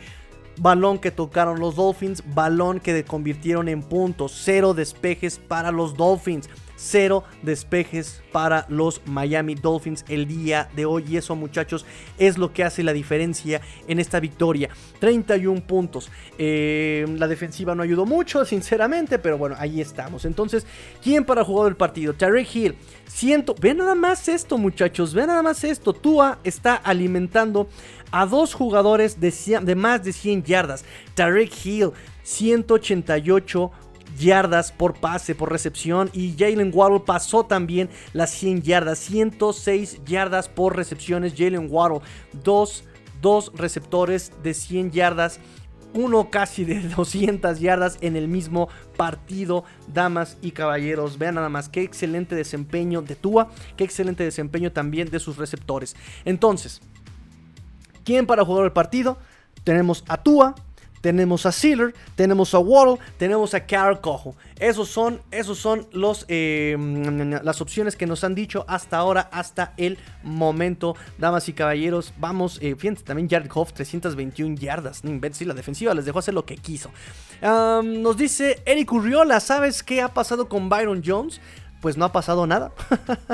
balón 0.57 0.99
que 0.99 1.11
tocaron 1.11 1.59
los 1.59 1.75
Dolphins, 1.75 2.23
balón 2.33 2.79
que 2.79 3.03
convirtieron 3.05 3.69
en 3.69 3.81
puntos, 3.81 4.33
cero 4.43 4.73
despejes 4.73 5.39
para 5.39 5.71
los 5.71 5.95
Dolphins 5.95 6.49
cero 6.75 7.23
despejes 7.41 8.21
para 8.31 8.65
los 8.69 9.01
Miami 9.05 9.55
Dolphins 9.55 10.05
el 10.07 10.27
día 10.27 10.69
de 10.75 10.85
hoy. 10.85 11.05
Y 11.07 11.17
eso, 11.17 11.35
muchachos, 11.35 11.85
es 12.17 12.37
lo 12.37 12.51
que 12.51 12.63
hace 12.63 12.83
la 12.83 12.93
diferencia 12.93 13.61
en 13.87 13.99
esta 13.99 14.19
victoria. 14.19 14.69
31 14.99 15.61
puntos. 15.61 16.09
Eh, 16.37 17.05
la 17.17 17.27
defensiva 17.27 17.75
no 17.75 17.83
ayudó 17.83 18.05
mucho, 18.05 18.45
sinceramente, 18.45 19.19
pero 19.19 19.37
bueno, 19.37 19.55
ahí 19.59 19.81
estamos. 19.81 20.25
Entonces, 20.25 20.65
¿quién 21.01 21.25
para 21.25 21.43
jugar 21.43 21.69
el 21.69 21.75
partido? 21.75 22.13
Tarek 22.13 22.55
Hill. 22.55 22.75
Siento, 23.05 23.55
ve 23.59 23.73
nada 23.73 23.95
más 23.95 24.27
esto, 24.27 24.57
muchachos. 24.57 25.13
Ve 25.13 25.27
nada 25.27 25.41
más 25.41 25.63
esto. 25.63 25.93
Tua 25.93 26.39
está 26.43 26.75
alimentando 26.75 27.67
a 28.11 28.25
dos 28.25 28.53
jugadores 28.53 29.19
de, 29.19 29.33
de 29.61 29.75
más 29.75 30.03
de 30.03 30.13
100 30.13 30.43
yardas. 30.43 30.85
Tarek 31.15 31.51
Hill, 31.65 31.91
188 32.23 33.71
yardas 34.17 34.71
por 34.71 34.93
pase, 34.93 35.35
por 35.35 35.51
recepción. 35.51 36.09
Y 36.13 36.35
Jalen 36.37 36.71
Waddle 36.73 37.01
pasó 37.01 37.45
también 37.45 37.89
las 38.13 38.31
100 38.31 38.61
yardas. 38.61 38.99
106 38.99 40.01
yardas 40.05 40.49
por 40.49 40.75
recepciones. 40.75 41.33
Jalen 41.37 41.67
Waddle, 41.69 42.01
dos 42.43 42.83
dos 43.21 43.53
receptores 43.55 44.33
de 44.43 44.53
100 44.53 44.91
yardas 44.91 45.39
uno 45.93 46.29
casi 46.29 46.65
de 46.65 46.81
200 46.95 47.59
yardas 47.59 47.97
en 48.01 48.15
el 48.15 48.27
mismo 48.27 48.69
partido, 48.97 49.63
damas 49.87 50.37
y 50.41 50.51
caballeros. 50.51 51.17
Vean 51.17 51.35
nada 51.35 51.49
más 51.49 51.69
qué 51.69 51.81
excelente 51.81 52.35
desempeño 52.35 53.01
de 53.01 53.15
Tua, 53.15 53.49
qué 53.77 53.83
excelente 53.83 54.23
desempeño 54.23 54.71
también 54.71 55.09
de 55.09 55.19
sus 55.19 55.37
receptores. 55.37 55.95
Entonces, 56.25 56.81
¿quién 58.03 58.25
para 58.25 58.45
jugar 58.45 58.65
el 58.65 58.71
partido? 58.71 59.17
Tenemos 59.63 60.03
a 60.07 60.21
Tua, 60.21 60.55
tenemos 61.03 61.45
a 61.45 61.51
Sealer, 61.51 61.93
tenemos 62.15 62.53
a 62.55 62.59
Waddle, 62.59 62.97
tenemos 63.17 63.53
a 63.53 63.65
Carl 63.65 63.99
Cojo. 63.99 64.37
Esos 64.57 64.87
son, 64.87 65.19
esos 65.31 65.59
son 65.59 65.85
los, 65.91 66.23
eh, 66.29 66.77
las 67.43 67.59
opciones 67.59 67.97
que 67.97 68.07
nos 68.07 68.23
han 68.23 68.35
dicho 68.35 68.63
hasta 68.69 68.95
ahora, 68.95 69.27
hasta 69.33 69.73
el 69.75 69.97
momento. 70.23 70.95
Damas 71.17 71.49
y 71.49 71.53
caballeros, 71.53 72.13
vamos, 72.19 72.57
eh, 72.61 72.77
fíjense, 72.77 73.03
también 73.03 73.27
Jared 73.29 73.51
Goff, 73.51 73.73
321 73.73 74.55
yardas. 74.55 75.01
Sí, 75.33 75.43
la 75.43 75.53
defensiva 75.53 75.93
les 75.93 76.05
dejó 76.05 76.19
hacer 76.19 76.33
lo 76.33 76.45
que 76.45 76.55
quiso. 76.55 76.89
nos 77.41 78.15
dice 78.15 78.63
Eric 78.65 78.93
Urriola, 78.93 79.41
¿sabes 79.41 79.83
qué 79.83 80.01
ha 80.01 80.07
pasado 80.07 80.47
con 80.47 80.69
Byron 80.69 81.03
Jones? 81.05 81.41
Pues 81.81 81.97
no 81.97 82.05
ha 82.05 82.13
pasado 82.13 82.47
nada. 82.47 82.71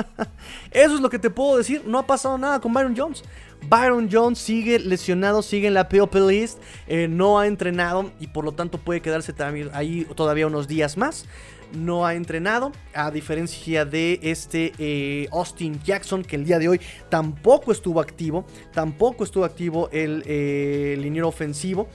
Eso 0.72 0.96
es 0.96 1.00
lo 1.00 1.08
que 1.08 1.20
te 1.20 1.30
puedo 1.30 1.56
decir. 1.56 1.84
No 1.86 2.00
ha 2.00 2.06
pasado 2.08 2.36
nada 2.36 2.58
con 2.58 2.74
Byron 2.74 2.96
Jones. 2.96 3.22
Byron 3.68 4.08
Jones 4.10 4.38
sigue 4.38 4.78
lesionado, 4.78 5.42
sigue 5.42 5.68
en 5.68 5.74
la 5.74 5.88
POP 5.88 6.14
list, 6.14 6.58
eh, 6.88 7.08
no 7.08 7.38
ha 7.38 7.46
entrenado 7.46 8.10
y 8.18 8.26
por 8.28 8.44
lo 8.44 8.52
tanto 8.52 8.78
puede 8.78 9.00
quedarse 9.00 9.34
ahí 9.72 10.06
todavía 10.14 10.46
unos 10.46 10.68
días 10.68 10.96
más. 10.96 11.26
No 11.72 12.04
ha 12.04 12.14
entrenado, 12.14 12.72
a 12.94 13.12
diferencia 13.12 13.84
de 13.84 14.18
este 14.22 14.72
eh, 14.78 15.28
Austin 15.30 15.80
Jackson, 15.84 16.24
que 16.24 16.34
el 16.34 16.44
día 16.44 16.58
de 16.58 16.68
hoy 16.68 16.80
tampoco 17.08 17.70
estuvo 17.70 18.00
activo, 18.00 18.44
tampoco 18.72 19.22
estuvo 19.22 19.44
activo 19.44 19.88
el 19.92 20.24
eh, 20.26 20.96
liniero 20.98 21.28
ofensivo. 21.28 21.88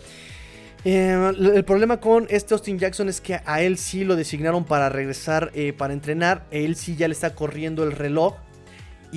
el 0.86 1.66
problema 1.66 2.00
con 2.00 2.26
este 2.30 2.54
Austin 2.54 2.80
Jackson 2.80 3.10
es 3.10 3.20
que 3.20 3.42
a 3.44 3.62
él 3.62 3.78
sí 3.78 4.06
lo 4.06 4.16
designaron 4.16 4.64
para 4.64 4.88
regresar, 4.88 5.52
para 5.78 5.94
entrenar. 5.94 6.46
Él 6.52 6.78
sí 6.78 6.96
ya 6.96 7.10
le 7.10 7.14
está 7.14 7.36
corriendo 7.36 7.84
el 7.84 7.92
reloj. 7.92 8.36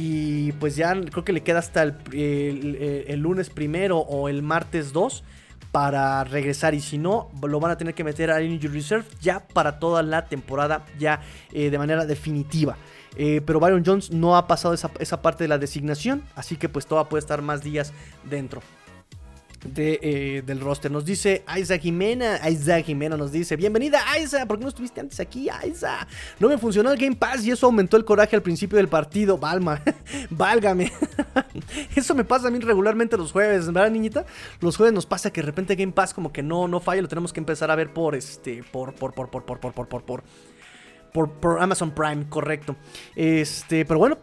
Y 0.01 0.53
pues 0.53 0.77
ya 0.77 0.95
creo 0.95 1.25
que 1.25 1.33
le 1.33 1.41
queda 1.41 1.59
hasta 1.59 1.83
el, 1.83 3.19
lunes 3.19 3.51
primero 3.51 3.99
o 3.99 4.29
el 4.29 4.43
martes 4.43 4.93
2 4.93 5.25
para 5.73 6.23
regresar. 6.23 6.73
Y 6.75 6.81
si 6.81 6.99
no, 6.99 7.29
lo 7.43 7.59
van 7.59 7.73
a 7.73 7.79
tener 7.79 7.95
que 7.95 8.05
meter 8.05 8.31
a 8.31 8.41
Injury 8.41 8.75
Reserve 8.75 9.07
ya 9.21 9.41
para 9.41 9.81
toda 9.81 10.05
la 10.05 10.27
temporada, 10.27 10.85
ya 11.01 11.21
eh, 11.53 11.71
de 11.71 11.79
manera 11.79 12.07
definitiva. 12.07 12.77
Eh, 13.17 13.41
pero 13.45 13.59
Byron 13.59 13.83
Jones 13.85 14.13
no 14.13 14.37
ha 14.37 14.47
pasado 14.47 14.73
esa, 14.73 14.93
esa, 15.01 15.21
parte 15.21 15.43
de 15.43 15.49
la 15.49 15.59
designación, 15.59 16.23
así 16.37 16.57
que 16.57 16.69
pues 16.69 16.87
todavía 16.87 17.09
puede 17.09 17.21
estar 17.21 17.43
más 17.43 17.65
días 17.65 17.93
dentro 18.23 18.63
eh, 19.77 20.43
del 20.47 20.61
roster. 20.61 20.91
Nos 20.91 21.05
dice 21.05 21.43
Aiza 21.47 21.79
Jimena. 21.79 22.39
Aiza 22.43 22.81
Jimena 22.81 23.17
nos 23.17 23.33
dice: 23.33 23.57
Bienvenida, 23.57 24.01
Aiza. 24.13 24.47
¿Por 24.47 24.59
qué 24.59 24.63
no 24.63 24.69
estuviste 24.69 25.01
antes 25.01 25.19
aquí, 25.19 25.49
Aiza? 25.49 26.07
No 26.39 26.49
me 26.49 26.59
funcionó 26.59 26.93
el 26.93 26.99
Game 26.99 27.17
Pass 27.17 27.45
y 27.45 27.51
eso 27.51 27.67
aumentó 27.67 27.97
el 27.97 28.05
coraje 28.05 28.37
al 28.37 28.43
principio 28.43 28.77
del 28.77 28.89
partido. 28.89 29.37
Valma, 29.37 29.83
válgame. 30.31 30.93
eso 31.97 32.15
me 32.15 32.25
pasa 32.25 32.49
a 32.49 32.51
mí 32.51 32.59
regularmente 32.61 33.17
los 33.17 33.33
jueves, 33.33 33.67
¿verdad, 33.67 33.91
niñita? 33.91 34.25
Los 34.61 34.77
jueves 34.77 34.95
nos 34.95 35.07
pasa 35.07 35.33
que 35.33 35.41
de 35.41 35.47
repente 35.47 35.75
Game 35.75 35.93
Pass 35.93 36.15
como 36.15 36.33
que 36.33 36.43
no, 36.43 36.69
no 36.69 36.79
falla. 36.79 37.03
Lo 37.03 37.09
tenemos 37.09 37.33
que 37.33 37.41
empezar 37.41 37.71
a 37.71 37.75
ver 37.75 37.93
por 37.93 38.15
este. 38.15 38.63
Por, 38.63 38.95
por, 38.95 39.13
por, 39.13 39.29
por, 39.29 39.45
por, 39.45 39.59
por, 39.59 39.73
por, 39.73 40.03
por. 40.05 40.23
Por, 41.13 41.31
por 41.33 41.61
Amazon 41.61 41.91
Prime, 41.91 42.29
correcto. 42.29 42.77
Este, 43.17 43.87
pero 43.87 43.99
bueno, 43.99 44.19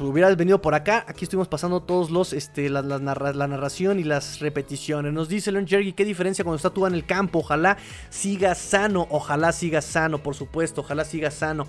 hubieras 0.00 0.36
venido 0.36 0.60
por 0.60 0.74
acá. 0.74 1.04
Aquí 1.08 1.24
estuvimos 1.24 1.48
pasando 1.48 1.82
todos 1.82 2.10
los, 2.10 2.32
este, 2.32 2.68
la, 2.68 2.82
narración 2.82 3.98
y 3.98 4.04
las 4.04 4.40
repeticiones. 4.40 5.12
Nos 5.12 5.28
dice 5.28 5.52
Leon 5.52 5.66
Jerry, 5.66 5.92
¿qué 5.92 6.04
diferencia 6.04 6.44
cuando 6.44 6.56
está 6.56 6.70
tú 6.70 6.86
en 6.86 6.94
el 6.94 7.04
campo? 7.04 7.40
Ojalá 7.40 7.76
siga 8.10 8.54
sano, 8.54 9.06
ojalá 9.10 9.52
siga 9.52 9.80
sano, 9.80 10.22
por 10.22 10.34
supuesto, 10.34 10.80
ojalá 10.82 11.04
siga 11.04 11.30
sano. 11.30 11.66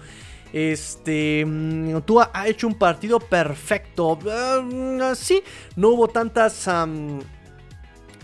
Este, 0.53 1.45
mm, 1.45 2.01
Tua 2.01 2.31
ha 2.33 2.47
hecho 2.47 2.67
un 2.67 2.75
partido 2.75 3.19
perfecto. 3.19 4.17
Ah, 4.29 5.13
sí, 5.15 5.41
no 5.75 5.89
hubo 5.89 6.07
tantas 6.07 6.67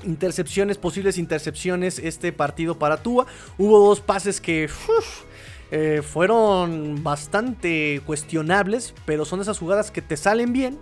intercepciones, 0.04 0.78
posibles 0.78 1.18
intercepciones 1.18 2.00
este 2.00 2.32
partido 2.32 2.78
para 2.78 2.98
Tua. 2.98 3.26
Hubo 3.58 3.88
dos 3.88 4.00
pases 4.02 4.40
que... 4.40 4.70
Eh, 5.76 6.04
fueron 6.04 7.02
bastante 7.02 8.00
cuestionables, 8.06 8.94
pero 9.08 9.26
son 9.26 9.42
esas 9.42 9.58
jugadas 9.58 9.90
que 9.90 10.04
te 10.04 10.18
salen 10.18 10.54
bien 10.54 10.78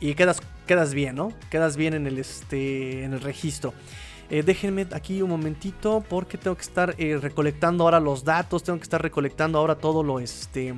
y 0.00 0.14
quedas, 0.14 0.42
quedas 0.66 0.92
bien, 0.92 1.14
¿no? 1.14 1.32
Quedas 1.50 1.76
bien 1.76 1.94
en 1.94 2.08
el, 2.08 2.18
este, 2.18 3.04
en 3.04 3.12
el 3.12 3.20
registro. 3.20 3.74
Eh, 4.30 4.42
déjenme 4.42 4.86
aquí 4.92 5.22
un 5.22 5.30
momentito 5.30 6.04
porque 6.06 6.36
tengo 6.36 6.54
que 6.54 6.62
estar 6.62 6.94
eh, 6.98 7.16
recolectando 7.16 7.84
ahora 7.84 7.98
los 7.98 8.24
datos, 8.24 8.62
tengo 8.62 8.78
que 8.78 8.82
estar 8.82 9.00
recolectando 9.00 9.58
ahora 9.58 9.76
todo 9.76 10.02
lo, 10.02 10.20
este, 10.20 10.74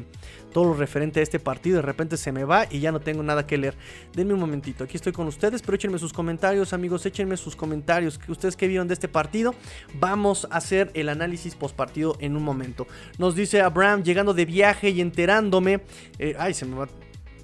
todo 0.52 0.66
lo 0.66 0.74
referente 0.74 1.18
a 1.18 1.22
este 1.24 1.40
partido. 1.40 1.76
De 1.76 1.82
repente 1.82 2.16
se 2.16 2.30
me 2.30 2.44
va 2.44 2.66
y 2.70 2.78
ya 2.78 2.92
no 2.92 3.00
tengo 3.00 3.24
nada 3.24 3.46
que 3.48 3.58
leer. 3.58 3.74
Denme 4.14 4.34
un 4.34 4.40
momentito, 4.40 4.84
aquí 4.84 4.96
estoy 4.96 5.12
con 5.12 5.26
ustedes, 5.26 5.62
pero 5.62 5.74
échenme 5.74 5.98
sus 5.98 6.12
comentarios, 6.12 6.72
amigos, 6.72 7.04
échenme 7.06 7.36
sus 7.36 7.56
comentarios. 7.56 8.20
Ustedes 8.28 8.56
que 8.56 8.68
vieron 8.68 8.86
de 8.86 8.94
este 8.94 9.08
partido, 9.08 9.54
vamos 9.94 10.46
a 10.50 10.58
hacer 10.58 10.92
el 10.94 11.08
análisis 11.08 11.56
post 11.56 11.74
partido 11.74 12.16
en 12.20 12.36
un 12.36 12.44
momento. 12.44 12.86
Nos 13.18 13.34
dice 13.34 13.62
Abraham, 13.62 14.04
llegando 14.04 14.32
de 14.32 14.44
viaje 14.44 14.90
y 14.90 15.00
enterándome. 15.00 15.80
Eh, 16.20 16.36
ay, 16.38 16.54
se 16.54 16.66
me 16.66 16.76
va 16.76 16.88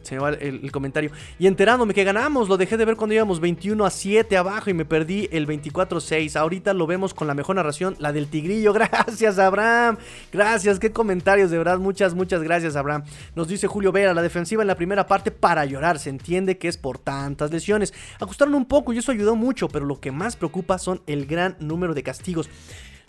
se 0.07 0.19
va 0.19 0.31
el, 0.31 0.71
comentario. 0.73 1.11
Y 1.39 1.47
enterándome 1.47 1.95
que 1.95 2.05
ganamos, 2.05 2.49
lo 2.49 2.57
dejé 2.57 2.77
de 2.77 2.85
ver 2.85 2.97
cuando 2.97 3.15
íbamos 3.15 3.41
21 3.41 3.85
a 3.85 3.91
7 3.91 4.37
abajo 4.37 4.71
y 4.71 4.75
me 4.75 4.85
perdí 4.85 5.29
el 5.33 5.47
24 5.47 5.99
a 5.99 6.01
6. 6.01 6.37
Ahorita 6.37 6.73
lo 6.73 6.87
vemos 6.87 7.13
con 7.13 7.27
la 7.27 7.35
mejor 7.35 7.57
narración, 7.57 7.97
la 7.99 8.13
del 8.13 8.29
tigrillo. 8.29 8.73
Gracias, 8.77 9.39
Abraham. 9.39 9.99
Gracias, 10.33 10.79
qué 10.79 10.93
comentarios, 10.93 11.51
de 11.51 11.59
verdad. 11.59 11.79
Muchas, 11.79 12.15
muchas 12.15 12.43
gracias, 12.43 12.77
Abraham. 12.77 13.05
Nos 13.35 13.49
dice 13.49 13.67
Julio 13.67 13.93
Vera, 13.93 14.15
la 14.15 14.23
defensiva 14.23 14.63
en 14.63 14.69
la 14.69 14.77
primera 14.77 15.07
parte 15.07 15.31
para 15.31 15.65
llorar. 15.65 15.99
Se 15.99 16.11
entiende 16.11 16.59
que 16.59 16.69
es 16.69 16.79
por 16.79 16.99
tantas 16.99 17.51
lesiones. 17.51 17.93
Ajustaron 18.21 18.55
un 18.55 18.67
poco 18.67 18.93
y 18.93 18.99
eso 18.99 19.13
ayudó 19.13 19.37
mucho, 19.37 19.69
pero 19.69 19.85
lo 19.85 20.01
que 20.01 20.13
más 20.13 20.37
preocupa 20.37 20.79
son 20.79 21.03
el 21.07 21.27
gran 21.27 21.57
número 21.61 21.95
de 21.95 22.03
castigos. 22.03 22.49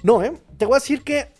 No, 0.04 0.24
¿eh? 0.24 0.34
Te 0.58 0.66
voy 0.66 0.76
a 0.76 0.80
decir 0.80 1.02
que 1.04 1.32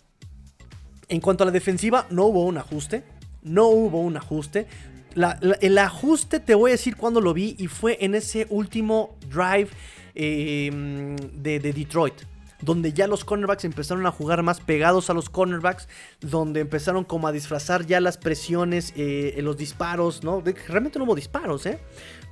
en 1.08 1.20
cuanto 1.20 1.44
a 1.44 1.46
la 1.46 1.52
defensiva, 1.52 2.06
no 2.10 2.24
hubo 2.24 2.44
un 2.44 2.58
ajuste. 2.58 3.04
No 3.42 3.68
hubo 3.68 4.00
un 4.00 4.16
ajuste 4.16 4.66
el 5.14 5.78
ajuste 5.78 6.40
te 6.40 6.54
voy 6.54 6.70
a 6.70 6.74
decir 6.74 6.96
cuando 6.96 7.20
lo 7.20 7.34
vi 7.34 7.56
y 7.58 7.66
fue 7.66 7.98
en 8.00 8.14
ese 8.14 8.46
último 8.50 9.16
drive 9.28 9.68
em, 10.14 11.16
de, 11.16 11.58
Detroit 11.60 12.22
donde 12.60 12.92
ya 12.92 13.06
los 13.06 13.24
cornerbacks 13.24 13.64
empezaron 13.64 14.04
a 14.06 14.10
jugar 14.10 14.42
más 14.42 14.60
pegados 14.60 15.10
a 15.10 15.14
los 15.14 15.30
cornerbacks, 15.30 15.88
donde 16.20 16.58
empezaron 16.58 17.04
como 17.04 17.28
a 17.28 17.32
disfrazar 17.32 17.86
ya 17.86 18.00
las 18.00 18.18
presiones, 18.18 18.92
eh, 18.96 19.38
los 19.42 19.56
disparos, 19.56 20.24
¿no? 20.24 20.42
Realmente 20.66 20.98
no 20.98 21.04
hubo 21.04 21.14
disparos, 21.14 21.66
¿eh? 21.66 21.78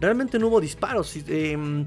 Realmente 0.00 0.40
no 0.40 0.48
hubo 0.48 0.60
disparos. 0.60 1.16
Em, 1.28 1.86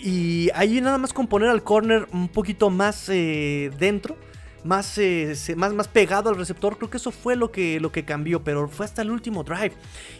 y 0.00 0.50
ahí 0.54 0.80
nada 0.80 0.98
más 0.98 1.12
con 1.12 1.28
poner 1.28 1.48
al 1.48 1.62
corner 1.62 2.08
un 2.12 2.26
poquito 2.26 2.70
más 2.70 3.08
eh, 3.08 3.70
dentro 3.78 4.16
más, 4.64 4.98
eh, 4.98 5.34
más, 5.56 5.72
más 5.72 5.88
pegado 5.88 6.30
al 6.30 6.36
receptor. 6.36 6.76
Creo 6.76 6.90
que 6.90 6.96
eso 6.96 7.10
fue 7.10 7.36
lo 7.36 7.50
que, 7.50 7.80
lo 7.80 7.92
que 7.92 8.04
cambió, 8.04 8.42
pero 8.42 8.68
fue 8.68 8.86
hasta 8.86 9.02
el 9.02 9.10
último 9.10 9.44
drive. 9.44 9.72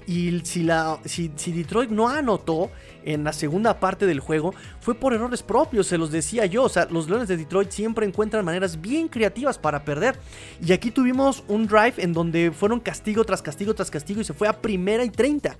Y 0.06 0.40
si, 0.44 0.62
la, 0.62 0.98
si, 1.04 1.28
Detroit 1.28 1.90
no 1.90 2.08
anotó 2.08 2.70
en 3.04 3.24
la 3.24 3.32
segunda 3.32 3.80
parte 3.80 4.06
del 4.06 4.20
juego, 4.20 4.54
fue 4.80 4.94
por 4.94 5.12
errores 5.14 5.42
propios, 5.42 5.86
se 5.86 5.98
los 5.98 6.10
decía 6.10 6.46
yo. 6.46 6.64
O 6.64 6.68
sea, 6.68 6.86
los 6.90 7.08
Leones 7.08 7.28
de 7.28 7.36
Detroit 7.36 7.70
siempre 7.70 8.06
encuentran 8.06 8.44
maneras 8.44 8.80
bien 8.80 9.08
creativas 9.08 9.58
para 9.58 9.84
perder. 9.84 10.18
Y 10.64 10.72
aquí 10.72 10.90
tuvimos 10.90 11.44
un 11.48 11.66
drive 11.66 11.94
en 11.98 12.12
donde 12.12 12.50
fueron 12.52 12.80
castigo 12.80 13.24
tras 13.24 13.42
castigo 13.42 13.74
tras 13.74 13.90
castigo 13.90 14.20
y 14.20 14.24
se 14.24 14.34
fue 14.34 14.48
a 14.48 14.60
primera 14.60 15.04
y 15.04 15.10
30 15.10 15.56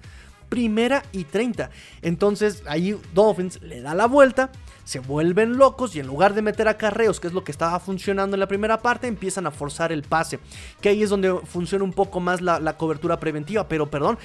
primera 0.51 1.03
y 1.13 1.25
30. 1.25 1.71
Entonces 2.03 2.63
ahí 2.67 2.99
Dolphins 3.15 3.63
le 3.63 3.81
da 3.81 3.95
la 3.95 4.07
vuelta, 4.07 4.51
se 4.85 5.01
vuelven 5.01 5.57
locos 5.57 5.95
y 5.95 6.01
en 6.01 6.07
lugar 6.07 6.35
de 6.35 6.43
meter 6.43 6.69
a 6.69 6.77
carreos, 6.77 7.21
que 7.21 7.27
es 7.27 7.33
lo 7.33 7.45
que 7.45 7.53
estaba 7.53 7.79
funcionando 7.81 8.37
en 8.37 8.41
la 8.41 8.49
primera 8.49 8.79
parte, 8.79 9.07
empiezan 9.07 9.47
a 9.47 9.51
forzar 9.51 9.93
el 9.93 10.03
pase. 10.03 10.39
Que 10.81 10.91
ahí 10.91 11.03
es 11.03 11.11
donde 11.11 11.35
funciona 11.45 11.85
un 11.85 11.93
poco 11.93 12.21
más 12.21 12.41
la, 12.41 12.77
cobertura 12.77 13.21
preventiva. 13.21 13.69
Pero 13.69 13.91
perdón, 13.91 14.19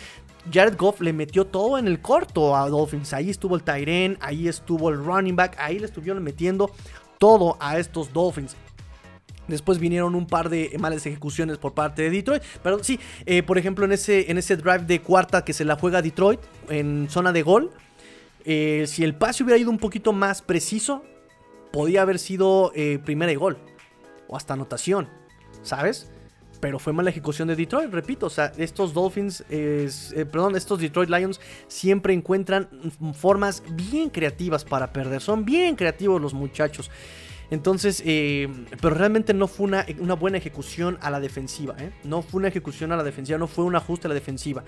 Jared 0.52 0.78
Goff 0.78 1.02
le 1.02 1.14
metió 1.14 1.46
todo 1.46 1.78
en 1.78 1.88
el 1.88 2.02
corto 2.02 2.56
a 2.56 2.70
Dolphins. 2.70 3.14
Ahí 3.14 3.30
estuvo 3.30 3.56
el 3.56 3.64
Tyren, 3.64 4.18
ahí 4.22 4.48
estuvo 4.48 4.90
el 4.90 5.04
running 5.04 5.36
back, 5.36 5.56
ahí 5.60 5.80
le 5.80 5.86
estuvieron 5.86 6.24
metiendo 6.24 6.72
todo 7.20 7.58
a 7.60 7.78
estos 7.78 8.12
Dolphins. 8.14 8.56
Después 9.48 9.78
vinieron 9.80 10.16
un 10.16 10.26
par 10.26 10.50
de 10.50 10.76
malas 10.80 11.06
ejecuciones 11.06 11.58
por 11.58 11.74
parte 11.74 12.04
de 12.04 12.10
Detroit. 12.10 12.44
Pero 12.64 12.84
sí, 12.84 13.00
eh, 13.26 13.44
por 13.44 13.58
ejemplo, 13.58 13.86
en 13.86 13.92
ese, 13.92 14.32
en 14.32 14.38
ese 14.38 14.58
drive 14.58 14.86
de 14.86 15.02
cuarta 15.02 15.44
que 15.44 15.54
se 15.54 15.66
la 15.66 15.76
juega 15.76 16.02
Detroit 16.02 16.40
en 16.70 17.08
zona 17.10 17.32
de 17.32 17.44
gol. 17.44 17.72
Eh, 18.46 18.86
si 18.88 19.04
el 19.04 19.16
pase 19.16 19.44
hubiera 19.44 19.58
ido 19.58 19.70
un 19.70 19.80
poquito 19.80 20.14
más 20.14 20.42
preciso, 20.42 21.04
podía 21.72 22.04
haber 22.04 22.20
sido 22.20 22.72
eh, 22.75 23.00
primera 23.04 23.32
y 23.32 23.36
gol. 23.36 23.58
O 24.28 24.38
hasta 24.38 24.54
anotación. 24.54 25.10
¿Sabes? 25.62 26.12
pero 26.66 26.80
fue 26.80 26.94
mala 26.94 27.12
ejecución 27.12 27.48
de 27.48 27.56
Detroit, 27.56 27.92
repito, 27.92 28.25
o 28.25 28.30
sea, 28.30 28.52
estos 28.58 28.92
Dolphins, 28.92 29.44
eh, 29.52 29.88
perdón, 30.32 30.56
estos 30.56 30.80
Detroit 30.80 31.12
Lions 31.12 31.40
siempre 31.68 32.12
encuentran 32.12 32.68
formas 33.14 33.62
bien 33.74 34.10
creativas 34.10 34.66
para 34.66 34.92
perder, 34.92 35.22
son 35.22 35.46
bien 35.46 35.75
creativos 35.75 36.20
los 36.20 36.34
muchachos. 36.34 36.90
Entonces, 37.52 38.02
eh, 38.06 38.48
pero 38.82 38.96
realmente 38.96 39.34
no 39.34 39.48
fue 39.48 39.66
una, 39.66 40.14
buena 40.16 40.38
ejecución 40.38 40.98
a 41.02 41.10
la 41.10 41.20
defensiva. 41.20 41.75
¿eh? 41.80 41.92
No 42.04 42.22
fue 42.22 42.40
una 42.40 42.48
ejecución 42.48 42.92
a 42.92 42.98
la 42.98 43.04
defensiva, 43.04 43.38
no 43.38 43.48
fue 43.48 43.66
un 43.66 43.75
ajuste 43.75 44.08
a 44.08 44.10
la 44.10 44.16
defensiva. 44.16 44.64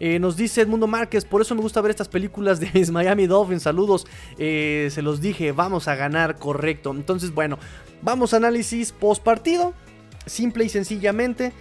Eh, 0.00 0.18
nos 0.18 0.36
dice 0.36 0.60
Edmundo 0.60 0.86
Márquez, 0.86 1.24
por 1.24 1.40
eso 1.40 1.54
me 1.54 1.62
gusta 1.62 1.80
ver 1.80 1.90
estas 1.90 2.08
películas 2.08 2.60
de 2.60 2.86
Miami 2.92 3.26
Dolphins. 3.26 3.62
Saludos, 3.62 4.06
se 4.36 5.02
los 5.02 5.20
dije, 5.20 5.52
vamos 5.52 5.88
a 5.88 5.94
ganar, 5.94 6.36
correcto. 6.36 6.90
Entonces, 6.90 7.32
bueno, 7.32 7.58
vamos 8.02 8.34
a 8.34 8.36
análisis 8.36 8.92
post 8.92 9.22
partido. 9.22 9.74
Simple 10.26 10.64
y 10.64 10.68
sencillamente. 10.68 11.52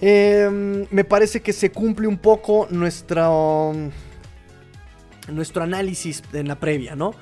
me 0.00 1.04
parece 1.04 1.42
que 1.42 1.52
se 1.52 1.72
cumple 1.72 2.06
un 2.06 2.18
poco 2.18 2.68
nuestro, 2.70 3.72
nuestro 5.32 5.62
análisis 5.64 6.22
en 6.32 6.46
la 6.48 6.60
previa, 6.60 6.94
¿no? 6.94 7.14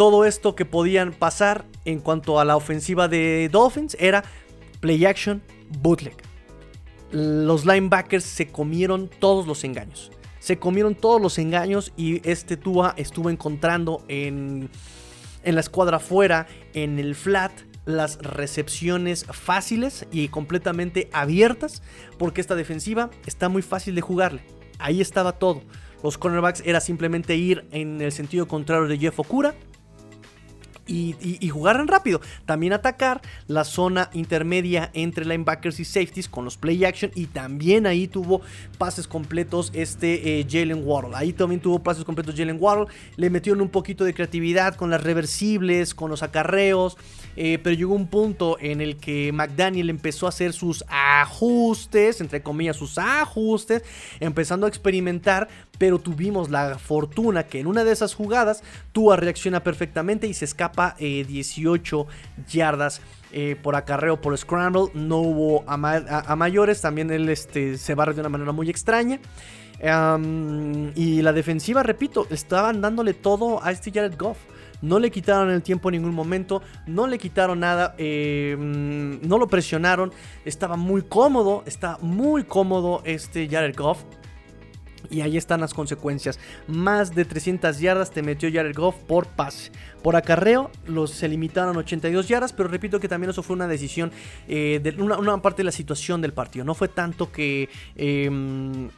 todo 0.00 0.24
esto 0.24 0.54
que 0.54 0.64
podían 0.64 1.12
pasar 1.12 1.66
en 1.84 2.00
cuanto 2.00 2.40
a 2.40 2.44
la 2.44 2.56
ofensiva 2.56 3.08
de 3.08 3.48
Dolphins 3.50 3.96
era 3.98 4.24
play 4.80 5.04
action, 5.04 5.42
bootleg. 5.80 6.16
Los 7.12 7.64
linebackers 7.64 8.24
se 8.24 8.48
comieron 8.48 9.08
todos 9.08 9.46
los 9.46 9.64
engaños. 9.64 10.10
Se 10.38 10.58
comieron 10.58 10.94
todos 10.94 11.20
los 11.20 11.38
engaños 11.38 11.92
y 11.96 12.26
este 12.28 12.56
Tua 12.56 12.94
estuvo 12.96 13.30
encontrando 13.30 14.04
en, 14.08 14.70
en 15.44 15.54
la 15.54 15.60
escuadra 15.60 15.98
fuera, 15.98 16.46
en 16.72 16.98
el 16.98 17.14
flat, 17.14 17.52
las 17.84 18.18
recepciones 18.18 19.26
fáciles 19.26 20.06
y 20.12 20.28
completamente 20.28 21.10
abiertas, 21.12 21.82
porque 22.18 22.40
esta 22.40 22.54
defensiva 22.54 23.10
está 23.26 23.48
muy 23.48 23.62
fácil 23.62 23.94
de 23.94 24.00
jugarle. 24.00 24.42
Ahí 24.78 25.00
estaba 25.00 25.32
todo. 25.32 25.62
Los 26.02 26.16
cornerbacks 26.16 26.62
era 26.64 26.80
simplemente 26.80 27.36
ir 27.36 27.66
en 27.72 28.00
el 28.00 28.12
sentido 28.12 28.48
contrario 28.48 28.88
de 28.88 28.98
Jeff 28.98 29.18
Okura 29.18 29.54
y, 30.90 31.48
jugaran 31.48 31.88
rápido. 31.88 32.20
También 32.46 32.72
atacar 32.72 33.20
la 33.46 33.64
zona 33.64 34.10
intermedia 34.12 34.90
entre 34.94 35.24
linebackers 35.24 35.80
y 35.80 35.84
safeties 35.84 36.28
con 36.28 36.44
los 36.44 36.56
play 36.56 36.84
action. 36.84 37.10
Y 37.14 37.26
también 37.26 37.86
ahí 37.86 38.08
tuvo 38.08 38.40
pases 38.78 39.06
completos 39.06 39.70
este 39.74 40.40
eh, 40.40 40.46
Jalen 40.48 40.82
Waddle. 40.84 41.12
Ahí 41.14 41.32
también 41.32 41.60
tuvo 41.60 41.78
pases 41.78 42.04
completos 42.04 42.34
Jalen 42.36 42.58
Waddle. 42.60 42.86
Le 43.16 43.30
metieron 43.30 43.60
un 43.60 43.68
poquito 43.68 44.04
de 44.04 44.14
creatividad 44.14 44.74
con 44.74 44.90
las 44.90 45.02
reversibles, 45.02 45.94
con 45.94 46.10
los 46.10 46.22
acarreos. 46.22 46.96
Eh, 47.42 47.58
pero 47.62 47.74
llegó 47.74 47.94
un 47.94 48.06
punto 48.06 48.58
en 48.60 48.82
el 48.82 48.98
que 48.98 49.32
McDaniel 49.32 49.88
empezó 49.88 50.26
a 50.26 50.28
hacer 50.28 50.52
sus 50.52 50.84
ajustes, 50.88 52.20
entre 52.20 52.42
comillas, 52.42 52.76
sus 52.76 52.98
ajustes, 52.98 53.82
empezando 54.20 54.66
a 54.66 54.68
experimentar 54.68 55.48
pero 55.78 55.98
tuvimos 55.98 56.50
la 56.50 56.76
fortuna 56.78 57.44
que 57.44 57.58
en 57.58 57.66
una 57.66 57.82
de 57.82 57.92
esas 57.92 58.12
jugadas 58.12 58.62
Tua 58.92 59.16
reacciona 59.16 59.62
perfectamente 59.62 60.26
y 60.26 60.34
se 60.34 60.44
escapa 60.44 60.96
18 60.98 62.00
eh, 62.00 62.42
yardas. 62.46 63.00
Eh, 63.32 63.56
por 63.62 63.74
acarreo, 63.76 64.20
por 64.20 64.36
scramble, 64.36 64.88
no 64.92 65.18
hubo 65.18 65.64
a, 65.66 65.76
mayores, 66.36 66.82
también 66.82 67.10
él 67.10 67.28
este, 67.28 67.78
se 67.78 67.94
barre 67.94 68.12
de 68.12 68.20
una 68.20 68.28
manera 68.28 68.52
muy 68.52 68.68
extraña. 68.68 69.18
y 70.94 71.22
la 71.22 71.32
defensiva, 71.32 71.82
repito, 71.82 72.26
estaban 72.28 72.82
dándole 72.82 73.14
todo 73.14 73.64
a 73.64 73.70
este 73.70 73.92
Jared 73.92 74.18
Goff. 74.18 74.36
No 74.82 74.98
le 74.98 75.10
quitaron 75.10 75.50
el 75.50 75.62
tiempo 75.62 75.88
en 75.88 75.94
ningún 75.94 76.14
momento, 76.14 76.62
no 76.86 77.06
le 77.06 77.18
quitaron 77.18 77.60
nada, 77.60 77.94
em, 77.98 79.20
no 79.22 79.38
lo 79.38 79.46
presionaron, 79.46 80.12
estaba 80.44 80.76
muy 80.76 81.02
cómodo, 81.02 81.62
está 81.66 81.98
muy 82.00 82.44
cómodo 82.44 83.02
este 83.04 83.48
Jared 83.48 83.76
Goff. 83.76 84.02
Y 85.08 85.22
ahí 85.22 85.36
están 85.36 85.60
las 85.60 85.74
consecuencias. 85.74 86.38
Más 86.68 87.14
de 87.14 87.24
300 87.24 87.80
yardas 87.80 88.10
te 88.10 88.22
metió 88.22 88.50
Jared 88.52 88.76
Goff 88.76 88.96
por 88.96 89.26
pase. 89.26 89.72
Por 90.02 90.14
acarreo 90.14 90.70
los 90.86 91.10
se 91.10 91.26
limitaron 91.26 91.76
a 91.76 91.80
82 91.80 92.28
yardas, 92.28 92.52
pero 92.52 92.68
repito 92.68 93.00
que 93.00 93.08
también 93.08 93.30
eso 93.30 93.42
fue 93.42 93.56
una 93.56 93.66
decisión, 93.66 94.12
eh, 94.46 94.78
de 94.82 95.02
una, 95.02 95.40
parte 95.42 95.58
de 95.58 95.64
la 95.64 95.72
situación 95.72 96.20
del 96.20 96.32
partido. 96.32 96.64
No 96.64 96.74
fue 96.74 96.88
tanto 96.88 97.32
que 97.32 97.68
em, 97.96 98.88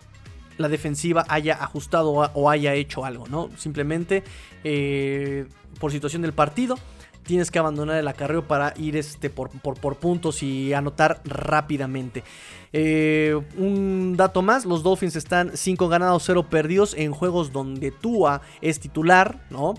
la 0.58 0.68
defensiva 0.68 1.24
haya 1.28 1.54
ajustado 1.54 2.10
o 2.12 2.50
haya 2.50 2.74
hecho 2.74 3.04
algo, 3.04 3.26
¿no? 3.28 3.50
Simplemente 3.56 4.22
eh, 4.64 5.46
por 5.78 5.92
situación 5.92 6.22
del 6.22 6.32
partido 6.32 6.76
tienes 7.24 7.50
que 7.50 7.58
abandonar 7.58 7.98
el 7.98 8.08
acarreo 8.08 8.46
para 8.46 8.74
ir 8.76 8.96
este, 8.96 9.30
por, 9.30 9.50
por, 9.50 9.96
puntos 9.96 10.42
y 10.42 10.72
anotar 10.72 11.20
rápidamente. 11.24 12.24
Eh, 12.72 13.40
un 13.56 14.16
dato 14.16 14.42
más, 14.42 14.64
los 14.64 14.82
Dolphins 14.82 15.16
están 15.16 15.52
5 15.54 15.88
ganados, 15.88 16.24
0 16.26 16.48
perdidos 16.48 16.94
en 16.94 17.12
juegos 17.12 17.52
donde 17.52 17.90
Tua 17.90 18.42
es 18.60 18.80
titular, 18.80 19.40
¿no? 19.50 19.74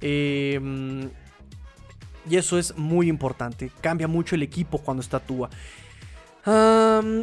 Eh, 0.00 1.08
y 2.28 2.36
eso 2.36 2.58
es 2.58 2.76
muy 2.76 3.08
importante, 3.08 3.70
cambia 3.80 4.08
mucho 4.08 4.34
el 4.34 4.42
equipo 4.42 4.78
cuando 4.78 5.00
está 5.02 5.20
Tua 5.20 5.48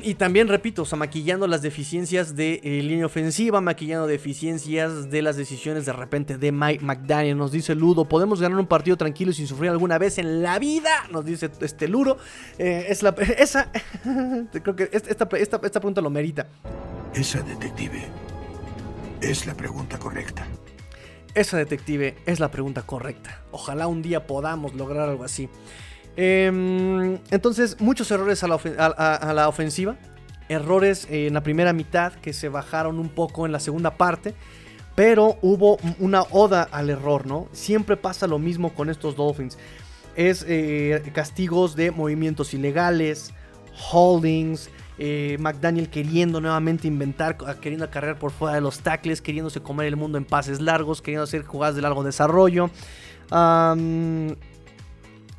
y 0.04 0.16
también, 0.16 0.48
repito, 0.48 0.84
o 0.84 0.86
sea, 0.86 0.98
maquillando 0.98 1.48
las 1.48 1.62
deficiencias 1.62 2.36
de 2.36 2.60
eh, 2.64 2.84
línea 2.84 3.06
ofensiva, 3.06 3.60
maquillando 3.62 4.08
deficiencias 4.08 5.10
de 5.10 5.22
las 5.22 5.36
decisiones 5.36 5.86
de 5.86 5.94
repente 5.94 6.38
de 6.38 6.52
Mike 6.52 6.84
McDaniel. 6.84 7.38
Nos 7.38 7.52
dice 7.52 7.74
Ludo, 7.74 8.06
podemos 8.06 8.40
ganar 8.40 8.60
un 8.60 8.68
partido 8.68 8.98
tranquilo 8.98 9.34
sin 9.34 9.48
sufrir 9.48 9.72
alguna 9.72 9.98
vez 9.98 10.18
en 10.18 10.44
la 10.44 10.60
vida. 10.60 10.92
Nos 11.12 11.26
dice 11.26 11.50
este 11.62 11.88
Ludo. 11.88 12.18
Eh, 12.60 12.86
es 12.90 13.02
la, 13.04 13.10
esa, 13.38 13.72
creo 14.52 14.76
que 14.76 14.90
esta, 14.92 15.28
esta, 15.38 15.60
esta 15.64 15.80
pregunta 15.80 16.02
lo 16.02 16.10
merita. 16.10 16.48
Esa 17.14 17.42
detective 17.42 18.04
es 19.22 19.48
la 19.48 19.56
pregunta 19.56 19.98
correcta. 19.98 20.46
Esa 21.34 21.58
detective 21.58 22.16
es 22.26 22.40
la 22.40 22.52
pregunta 22.52 22.84
correcta. 22.84 23.42
Ojalá 23.52 23.88
un 23.88 24.02
día 24.02 24.28
podamos 24.28 24.76
lograr 24.76 25.10
algo 25.10 25.24
así. 25.24 25.50
Em, 26.18 27.18
entonces, 27.32 27.80
muchos 27.80 28.10
errores 28.12 28.44
a 28.44 28.48
la, 28.48 29.48
ofensiva. 29.48 29.96
Errores 30.48 31.08
en 31.10 31.34
la 31.34 31.42
primera 31.42 31.74
mitad 31.74 32.14
que 32.14 32.32
se 32.34 32.50
bajaron 32.50 33.00
un 33.00 33.10
poco 33.10 33.46
en 33.46 33.52
la 33.52 33.60
segunda 33.60 33.98
parte. 33.98 34.34
Pero 34.96 35.38
hubo 35.42 35.78
una 36.00 36.22
oda 36.32 36.64
al 36.72 36.90
error, 36.90 37.28
¿no? 37.28 37.50
Siempre 37.52 37.98
pasa 37.98 38.28
lo 38.28 38.40
mismo 38.40 38.74
con 38.74 38.90
estos 38.90 39.16
Dolphins. 39.18 39.58
Es 40.16 40.46
eh, 40.48 41.04
castigos 41.14 41.76
de 41.76 41.92
movimientos 41.92 42.54
ilegales, 42.54 43.34
holdings, 43.92 44.70
eh, 44.98 45.36
McDaniel 45.42 45.90
queriendo 45.90 46.40
nuevamente 46.40 46.88
inventar, 46.88 47.36
queriendo 47.60 47.84
acarrear 47.84 48.18
por 48.18 48.32
fuera 48.32 48.56
de 48.56 48.62
los 48.62 48.80
tackles, 48.80 49.22
queriéndose 49.22 49.62
comer 49.62 49.88
el 49.88 49.98
mundo 49.98 50.18
en 50.18 50.24
pases 50.24 50.62
largos, 50.62 51.02
queriendo 51.02 51.26
hacer 51.26 51.44
jugadas 51.44 51.76
de 51.76 51.82
largo 51.82 52.02
desarrollo. 52.04 52.70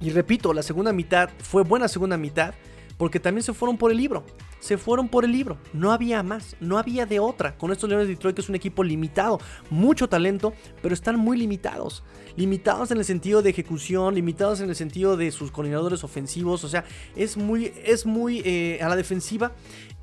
Y 0.00 0.10
repito, 0.10 0.52
la 0.52 0.62
segunda 0.62 0.92
mitad 0.92 1.30
fue 1.38 1.62
buena 1.62 1.88
segunda 1.88 2.16
mitad 2.16 2.54
porque 2.96 3.20
también 3.20 3.42
se 3.42 3.52
fueron 3.52 3.76
por 3.76 3.90
el 3.90 3.98
libro. 3.98 4.24
Se 4.58 4.78
fueron 4.78 5.08
por 5.08 5.24
el 5.24 5.32
libro. 5.32 5.58
No 5.72 5.92
había 5.92 6.22
más, 6.22 6.56
no 6.60 6.78
había 6.78 7.06
de 7.06 7.20
otra. 7.20 7.56
Con 7.56 7.70
estos 7.72 7.88
Leones 7.88 8.08
de 8.08 8.14
Detroit, 8.14 8.34
que 8.34 8.42
es 8.42 8.48
un 8.48 8.54
equipo 8.54 8.82
limitado, 8.82 9.38
mucho 9.70 10.08
talento, 10.08 10.54
pero 10.82 10.94
están 10.94 11.18
muy 11.18 11.36
limitados. 11.36 12.02
Limitados 12.36 12.90
en 12.90 12.98
el 12.98 13.04
sentido 13.04 13.42
de 13.42 13.50
ejecución, 13.50 14.14
limitados 14.14 14.60
en 14.60 14.68
el 14.68 14.76
sentido 14.76 15.16
de 15.16 15.30
sus 15.30 15.50
coordinadores 15.50 16.04
ofensivos. 16.04 16.64
O 16.64 16.68
sea, 16.68 16.84
es 17.14 17.36
muy, 17.36 17.72
es 17.84 18.06
muy, 18.06 18.40
eh, 18.44 18.78
a 18.82 18.88
la 18.88 18.96
defensiva, 18.96 19.52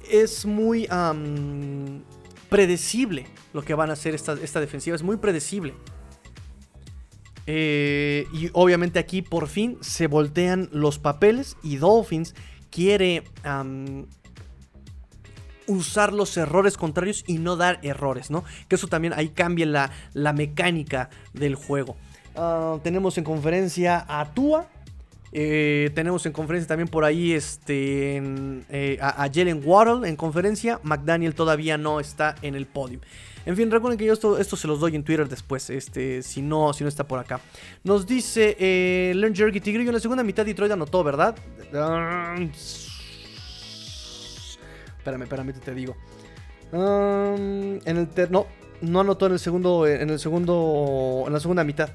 es 0.10 0.46
muy 0.46 0.88
predecible 2.50 3.26
lo 3.54 3.64
que 3.64 3.74
van 3.74 3.90
a 3.90 3.94
hacer 3.94 4.14
esta, 4.14 4.34
esta 4.34 4.60
defensiva. 4.60 4.96
Es 4.96 5.04
muy 5.04 5.18
predecible. 5.18 5.74
Eh, 7.46 8.26
y 8.34 8.50
obviamente 8.54 9.00
aquí 9.00 9.22
por 9.22 9.48
fin 9.48 9.78
se 9.82 10.08
voltean 10.08 10.70
los 10.72 10.98
papeles 10.98 11.58
y 11.62 11.76
Dolphins 11.76 12.36
quiere 12.72 13.24
usar 15.68 16.14
los 16.14 16.36
errores 16.38 16.78
contrarios 16.78 17.24
y 17.28 17.38
no 17.38 17.56
dar 17.56 17.80
errores, 17.84 18.32
¿no? 18.32 18.44
Que 18.68 18.76
eso 18.76 18.88
también 18.88 19.14
ahí 19.14 19.30
cambia 19.30 19.66
la, 19.66 19.92
la 20.14 20.34
mecánica 20.34 21.10
del 21.34 21.56
juego. 21.56 21.96
Ah, 22.36 22.80
tenemos 22.84 23.18
en 23.18 23.24
conferencia 23.24 24.06
a 24.08 24.34
Tua. 24.34 24.68
Eh, 25.36 25.90
tenemos 25.96 26.26
en 26.26 26.32
conferencia 26.32 26.68
también 26.68 26.88
por 26.88 27.04
ahí 27.06 27.34
este, 27.34 28.22
eh, 28.70 28.98
a, 29.02 29.24
a 29.24 29.30
Jalen 29.34 29.62
Waddle 29.64 30.08
en 30.08 30.16
conferencia. 30.16 30.80
McDaniel 30.84 31.34
todavía 31.36 31.78
no 31.78 32.00
está 32.00 32.36
en 32.42 32.56
el 32.56 32.68
podio. 32.68 33.00
En 33.46 33.58
fin, 33.58 33.70
recuerden 33.70 33.98
que 33.98 34.06
yo 34.06 34.14
esto, 34.14 34.38
esto 34.38 34.56
se 34.56 34.68
los 34.68 34.80
doy 34.80 34.96
en 34.96 35.04
Twitter 35.04 35.28
después, 35.28 35.70
este, 35.70 36.22
si 36.24 36.42
no, 36.42 36.72
si 36.74 36.84
no 36.84 36.88
está 36.88 37.06
por 37.06 37.20
acá. 37.20 37.42
Nos 37.84 38.08
dice 38.08 38.56
eh, 38.58 39.12
Learn 39.16 39.36
Jerky 39.36 39.60
Tigrillo, 39.60 39.90
en 39.90 39.96
la 39.96 40.00
segunda 40.00 40.24
mitad 40.24 40.46
Detroit 40.46 40.72
anotó, 40.72 41.04
¿verdad? 41.04 41.36
espérame, 44.98 45.24
espérame, 45.24 45.54
te 45.54 45.74
digo. 45.74 45.96
en 46.72 47.82
el 47.86 48.08
no, 48.30 48.48
no 48.82 49.00
anotó 49.02 49.26
en 49.26 49.34
el 49.34 49.40
segundo, 49.40 49.86
en 49.88 50.10
el 50.10 50.20
segundo, 50.20 51.24
en 51.28 51.34
la 51.34 51.40
segunda 51.40 51.64
mitad. 51.66 51.90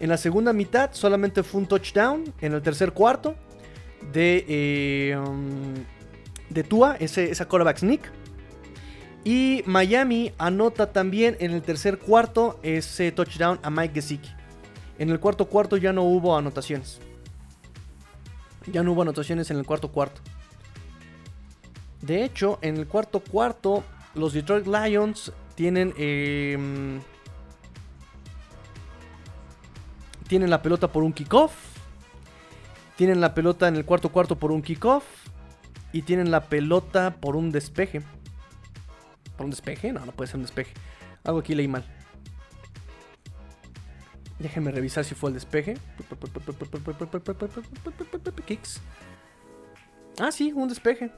En 0.00 0.08
la 0.08 0.16
segunda 0.16 0.52
mitad 0.52 0.90
solamente 0.92 1.44
fue 1.44 1.60
un 1.60 1.68
touchdown 1.68 2.24
en 2.40 2.54
el 2.54 2.62
tercer 2.62 2.90
cuarto 2.90 3.36
de, 4.12 4.44
eh, 4.48 5.16
de 6.50 6.64
Tua, 6.64 6.96
ese, 6.98 7.30
esa 7.30 7.46
quarterback 7.46 7.78
sneak. 7.78 8.21
Y 9.24 9.62
Miami 9.66 10.32
anota 10.38 10.92
también 10.92 11.36
en 11.38 11.52
el 11.52 11.62
tercer 11.62 11.98
cuarto 11.98 12.58
ese 12.62 13.12
touchdown 13.12 13.60
a 13.62 13.70
Mike 13.70 13.94
Gesicki. 13.94 14.30
En 14.98 15.10
el 15.10 15.20
cuarto 15.20 15.46
cuarto 15.46 15.76
ya 15.76 15.92
no 15.92 16.02
hubo 16.02 16.36
anotaciones. 16.36 17.00
Ya 18.66 18.82
no 18.82 18.92
hubo 18.92 19.02
anotaciones 19.02 19.50
en 19.50 19.58
el 19.58 19.64
cuarto 19.64 19.88
cuarto. 19.92 20.20
De 22.00 22.24
hecho, 22.24 22.58
en 22.62 22.76
el 22.76 22.88
cuarto 22.88 23.20
cuarto, 23.20 23.84
los 24.14 24.32
Detroit 24.32 24.66
Lions 24.66 25.32
tienen. 25.54 25.94
Em, 25.96 27.00
tienen 30.26 30.50
la 30.50 30.62
pelota 30.62 30.88
por 30.88 31.04
un 31.04 31.12
kickoff. 31.12 31.52
Tienen 32.96 33.20
la 33.20 33.34
pelota 33.34 33.68
en 33.68 33.76
el 33.76 33.84
cuarto 33.84 34.10
cuarto 34.10 34.36
por 34.36 34.50
un 34.50 34.62
kickoff. 34.62 35.04
Y 35.92 36.02
tienen 36.02 36.30
la 36.30 36.48
pelota 36.48 37.16
por 37.20 37.36
un 37.36 37.52
despeje. 37.52 38.02
¿Por 39.36 39.44
un 39.44 39.50
despeje? 39.50 39.92
No, 39.92 40.04
no 40.04 40.12
puede 40.12 40.28
ser 40.28 40.36
un 40.36 40.42
despeje. 40.42 40.72
Algo 41.24 41.40
aquí 41.40 41.54
leí 41.54 41.68
mal. 41.68 41.84
Déjenme 44.38 44.72
revisar 44.72 45.04
si 45.04 45.14
fue 45.14 45.30
el 45.30 45.34
despeje. 45.34 45.76
Kicks. 48.44 48.80
Ah, 50.18 50.32
sí, 50.32 50.52
un 50.52 50.68
despeje. 50.68 51.10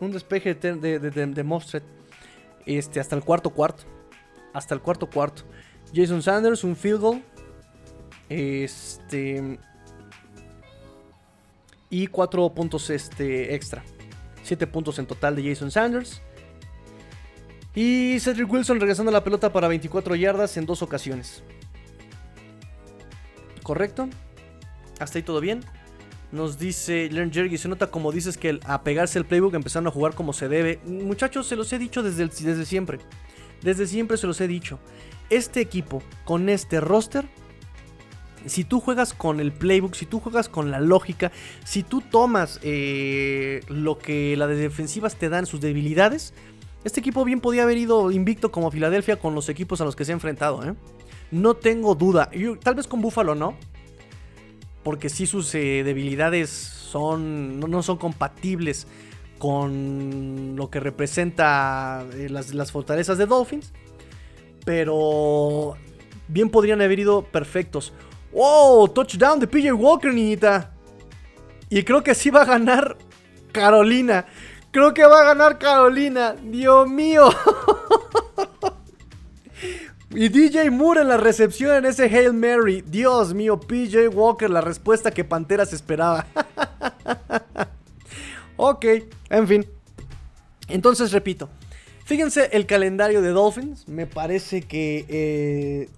Un 0.00 0.12
despeje 0.12 0.54
de, 0.54 0.98
de, 0.98 0.98
de, 0.98 1.86
Este, 2.66 3.00
hasta 3.00 3.14
el 3.14 3.22
cuarto 3.22 3.50
cuarto. 3.50 3.84
Hasta 4.52 4.74
el 4.74 4.80
cuarto 4.80 5.08
cuarto. 5.08 5.42
Jason 5.94 6.22
Sanders, 6.22 6.64
un 6.64 6.74
field 6.74 7.00
goal. 7.00 7.22
Este. 8.28 9.58
Y 11.90 12.06
cuatro 12.08 12.52
puntos 12.52 12.90
este, 12.90 13.54
extra. 13.54 13.82
Siete 14.42 14.66
puntos 14.66 14.98
en 14.98 15.06
total 15.06 15.36
de 15.36 15.48
Jason 15.48 15.70
Sanders. 15.70 16.22
Y 17.80 18.18
Cedric 18.18 18.52
Wilson 18.52 18.80
regresando 18.80 19.12
la 19.12 19.22
pelota 19.22 19.52
para 19.52 19.68
24 19.68 20.16
yardas 20.16 20.56
en 20.56 20.66
dos 20.66 20.82
ocasiones. 20.82 21.44
¿Correcto? 23.62 24.08
Hasta 24.98 25.18
ahí 25.18 25.22
todo 25.22 25.40
bien. 25.40 25.60
Nos 26.32 26.58
dice 26.58 27.08
Learn 27.08 27.32
Jerry, 27.32 27.56
se 27.56 27.68
nota 27.68 27.86
como 27.86 28.10
dices 28.10 28.36
que 28.36 28.48
al 28.48 28.60
apegarse 28.64 29.20
al 29.20 29.26
playbook 29.26 29.54
empezaron 29.54 29.86
a 29.86 29.92
jugar 29.92 30.16
como 30.16 30.32
se 30.32 30.48
debe. 30.48 30.80
Muchachos, 30.86 31.46
se 31.46 31.54
los 31.54 31.72
he 31.72 31.78
dicho 31.78 32.02
desde, 32.02 32.26
desde 32.26 32.66
siempre. 32.66 32.98
Desde 33.62 33.86
siempre 33.86 34.16
se 34.16 34.26
los 34.26 34.40
he 34.40 34.48
dicho. 34.48 34.80
Este 35.30 35.60
equipo, 35.60 36.02
con 36.24 36.48
este 36.48 36.80
roster, 36.80 37.26
si 38.44 38.64
tú 38.64 38.80
juegas 38.80 39.14
con 39.14 39.38
el 39.38 39.52
playbook, 39.52 39.94
si 39.94 40.04
tú 40.04 40.18
juegas 40.18 40.48
con 40.48 40.72
la 40.72 40.80
lógica, 40.80 41.30
si 41.62 41.84
tú 41.84 42.00
tomas 42.00 42.58
eh, 42.64 43.60
lo 43.68 44.00
que 44.00 44.36
las 44.36 44.48
defensivas 44.48 45.14
te 45.14 45.28
dan, 45.28 45.46
sus 45.46 45.60
debilidades, 45.60 46.34
este 46.84 47.00
equipo 47.00 47.24
bien 47.24 47.40
podía 47.40 47.64
haber 47.64 47.78
ido 47.78 48.10
invicto 48.10 48.50
como 48.50 48.70
Filadelfia 48.70 49.16
con 49.16 49.34
los 49.34 49.48
equipos 49.48 49.80
a 49.80 49.84
los 49.84 49.96
que 49.96 50.04
se 50.04 50.12
ha 50.12 50.14
enfrentado. 50.14 50.64
¿eh? 50.64 50.74
No 51.30 51.54
tengo 51.54 51.94
duda. 51.94 52.30
tal 52.62 52.74
vez 52.74 52.86
con 52.86 53.00
Buffalo 53.00 53.34
no 53.34 53.56
porque 54.88 55.10
si 55.10 55.26
sus 55.26 55.54
eh, 55.54 55.82
debilidades 55.84 56.48
son, 56.48 57.60
no, 57.60 57.82
son 57.82 57.98
compatibles 57.98 58.86
con 59.38 60.54
lo 60.56 60.70
que 60.70 60.80
representa 60.80 62.06
eh, 62.14 62.28
las, 62.30 62.72
fortalezas 62.72 63.18
de 63.18 63.26
Dolphins. 63.26 63.74
Pero 64.64 65.76
bien 66.26 66.48
podrían 66.48 66.80
haber 66.80 67.00
ido 67.00 67.22
perfectos. 67.22 67.92
¡Oh! 68.32 68.88
Touchdown 68.88 69.40
de 69.40 69.46
PJ 69.46 69.74
Walker, 69.74 70.12
niñita. 70.12 70.72
Y 71.68 71.82
creo 71.82 72.02
que 72.02 72.14
sí 72.14 72.30
va 72.30 72.40
a 72.40 72.46
ganar 72.46 72.96
Carolina. 73.52 74.24
Creo 74.70 74.94
que 74.94 75.04
va 75.04 75.20
a 75.20 75.24
ganar 75.24 75.58
Carolina. 75.58 76.34
Dios 76.42 76.88
mío. 76.88 77.30
Y 80.10 80.30
DJ 80.30 80.70
Moore 80.70 81.02
en 81.02 81.08
la 81.08 81.16
recepción 81.18 81.76
en 81.76 81.84
ese 81.84 82.04
Hail 82.04 82.32
Mary. 82.32 82.82
Dios 82.86 83.34
mío, 83.34 83.60
PJ 83.60 84.08
Walker, 84.08 84.48
la 84.48 84.62
respuesta 84.62 85.10
que 85.10 85.22
Panteras 85.22 85.72
esperaba. 85.72 86.26
ok, 88.56 88.84
en 89.28 89.48
fin. 89.48 89.66
Entonces 90.68 91.12
repito. 91.12 91.50
Fíjense 92.04 92.48
el 92.52 92.64
calendario 92.64 93.20
de 93.20 93.28
Dolphins. 93.30 93.86
Me 93.86 94.06
parece 94.06 94.62
que... 94.62 95.04
Eh, 95.08 95.88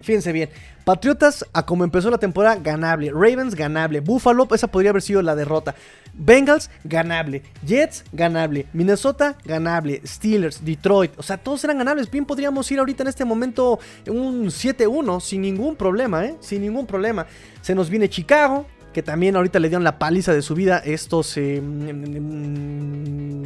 fíjense 0.00 0.32
bien. 0.32 0.48
Patriotas, 0.84 1.46
a 1.52 1.64
como 1.64 1.84
empezó 1.84 2.10
la 2.10 2.18
temporada, 2.18 2.56
ganable. 2.56 3.10
Ravens, 3.12 3.54
ganable. 3.54 4.00
Buffalo, 4.00 4.48
esa 4.52 4.66
podría 4.66 4.90
haber 4.90 5.02
sido 5.02 5.22
la 5.22 5.36
derrota. 5.36 5.76
Bengals, 6.12 6.70
ganable. 6.82 7.42
Jets, 7.64 8.04
ganable. 8.12 8.66
Minnesota, 8.72 9.36
ganable. 9.44 10.02
Steelers, 10.04 10.64
Detroit. 10.64 11.12
O 11.18 11.22
sea, 11.22 11.38
todos 11.38 11.62
eran 11.62 11.78
ganables. 11.78 12.10
Bien 12.10 12.24
podríamos 12.24 12.70
ir 12.72 12.80
ahorita 12.80 13.04
en 13.04 13.08
este 13.08 13.24
momento 13.24 13.78
un 14.08 14.46
7-1 14.46 15.20
sin 15.20 15.42
ningún 15.42 15.76
problema, 15.76 16.24
¿eh? 16.24 16.34
Sin 16.40 16.62
ningún 16.62 16.86
problema. 16.86 17.26
Se 17.60 17.76
nos 17.76 17.88
viene 17.88 18.08
Chicago, 18.08 18.66
que 18.92 19.02
también 19.02 19.36
ahorita 19.36 19.58
le 19.58 19.68
dieron 19.68 19.84
la 19.84 19.98
paliza 19.98 20.34
de 20.34 20.42
su 20.42 20.54
vida 20.54 20.78
estos 20.78 21.36
eh, 21.36 21.62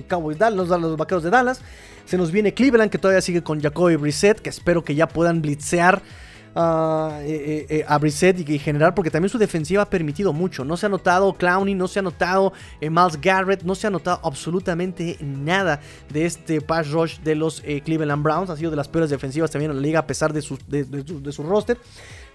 Cowboys 0.08 0.38
Dallas, 0.38 0.68
los, 0.68 0.96
vaqueros 0.96 1.22
de 1.22 1.30
Dallas. 1.30 1.60
Se 2.04 2.16
nos 2.16 2.32
viene 2.32 2.54
Cleveland, 2.54 2.90
que 2.90 2.98
todavía 2.98 3.20
sigue 3.20 3.42
con 3.42 3.60
Jacoby 3.60 3.96
Brissett, 3.96 4.40
que 4.40 4.50
espero 4.50 4.84
que 4.84 4.94
ya 4.94 5.06
puedan 5.06 5.42
blitzear 5.42 6.02
eh, 6.58 7.66
eh, 7.68 7.84
a 7.86 7.98
Brissett 7.98 8.48
y, 8.48 8.58
general, 8.58 8.94
porque 8.94 9.10
también 9.10 9.28
su 9.28 9.36
defensiva 9.36 9.82
ha 9.82 9.90
permitido 9.90 10.32
mucho. 10.32 10.64
No 10.64 10.76
se 10.76 10.86
ha 10.86 10.88
notado 10.88 11.34
Clowney, 11.34 11.74
no 11.74 11.86
se 11.86 11.98
ha 11.98 12.02
notado 12.02 12.52
eh, 12.80 12.88
Miles 12.88 13.20
Garrett, 13.20 13.62
no 13.62 13.74
se 13.74 13.86
ha 13.86 13.90
notado 13.90 14.20
absolutamente 14.22 15.18
nada 15.20 15.80
de 16.10 16.24
este 16.24 16.60
pass 16.62 16.90
rush 16.90 17.18
de 17.20 17.34
los 17.34 17.60
Cleveland 17.60 18.22
Browns. 18.22 18.50
Ha 18.50 18.56
sido 18.56 18.70
de 18.70 18.76
las 18.76 18.88
peores 18.88 19.10
defensivas 19.10 19.50
también 19.50 19.70
en 19.70 19.76
la 19.76 19.82
liga 19.82 20.00
a 20.00 20.06
pesar 20.06 20.32
de 20.32 20.40
su, 20.40 20.58
de 20.66 21.32
su 21.32 21.42
roster. 21.42 21.78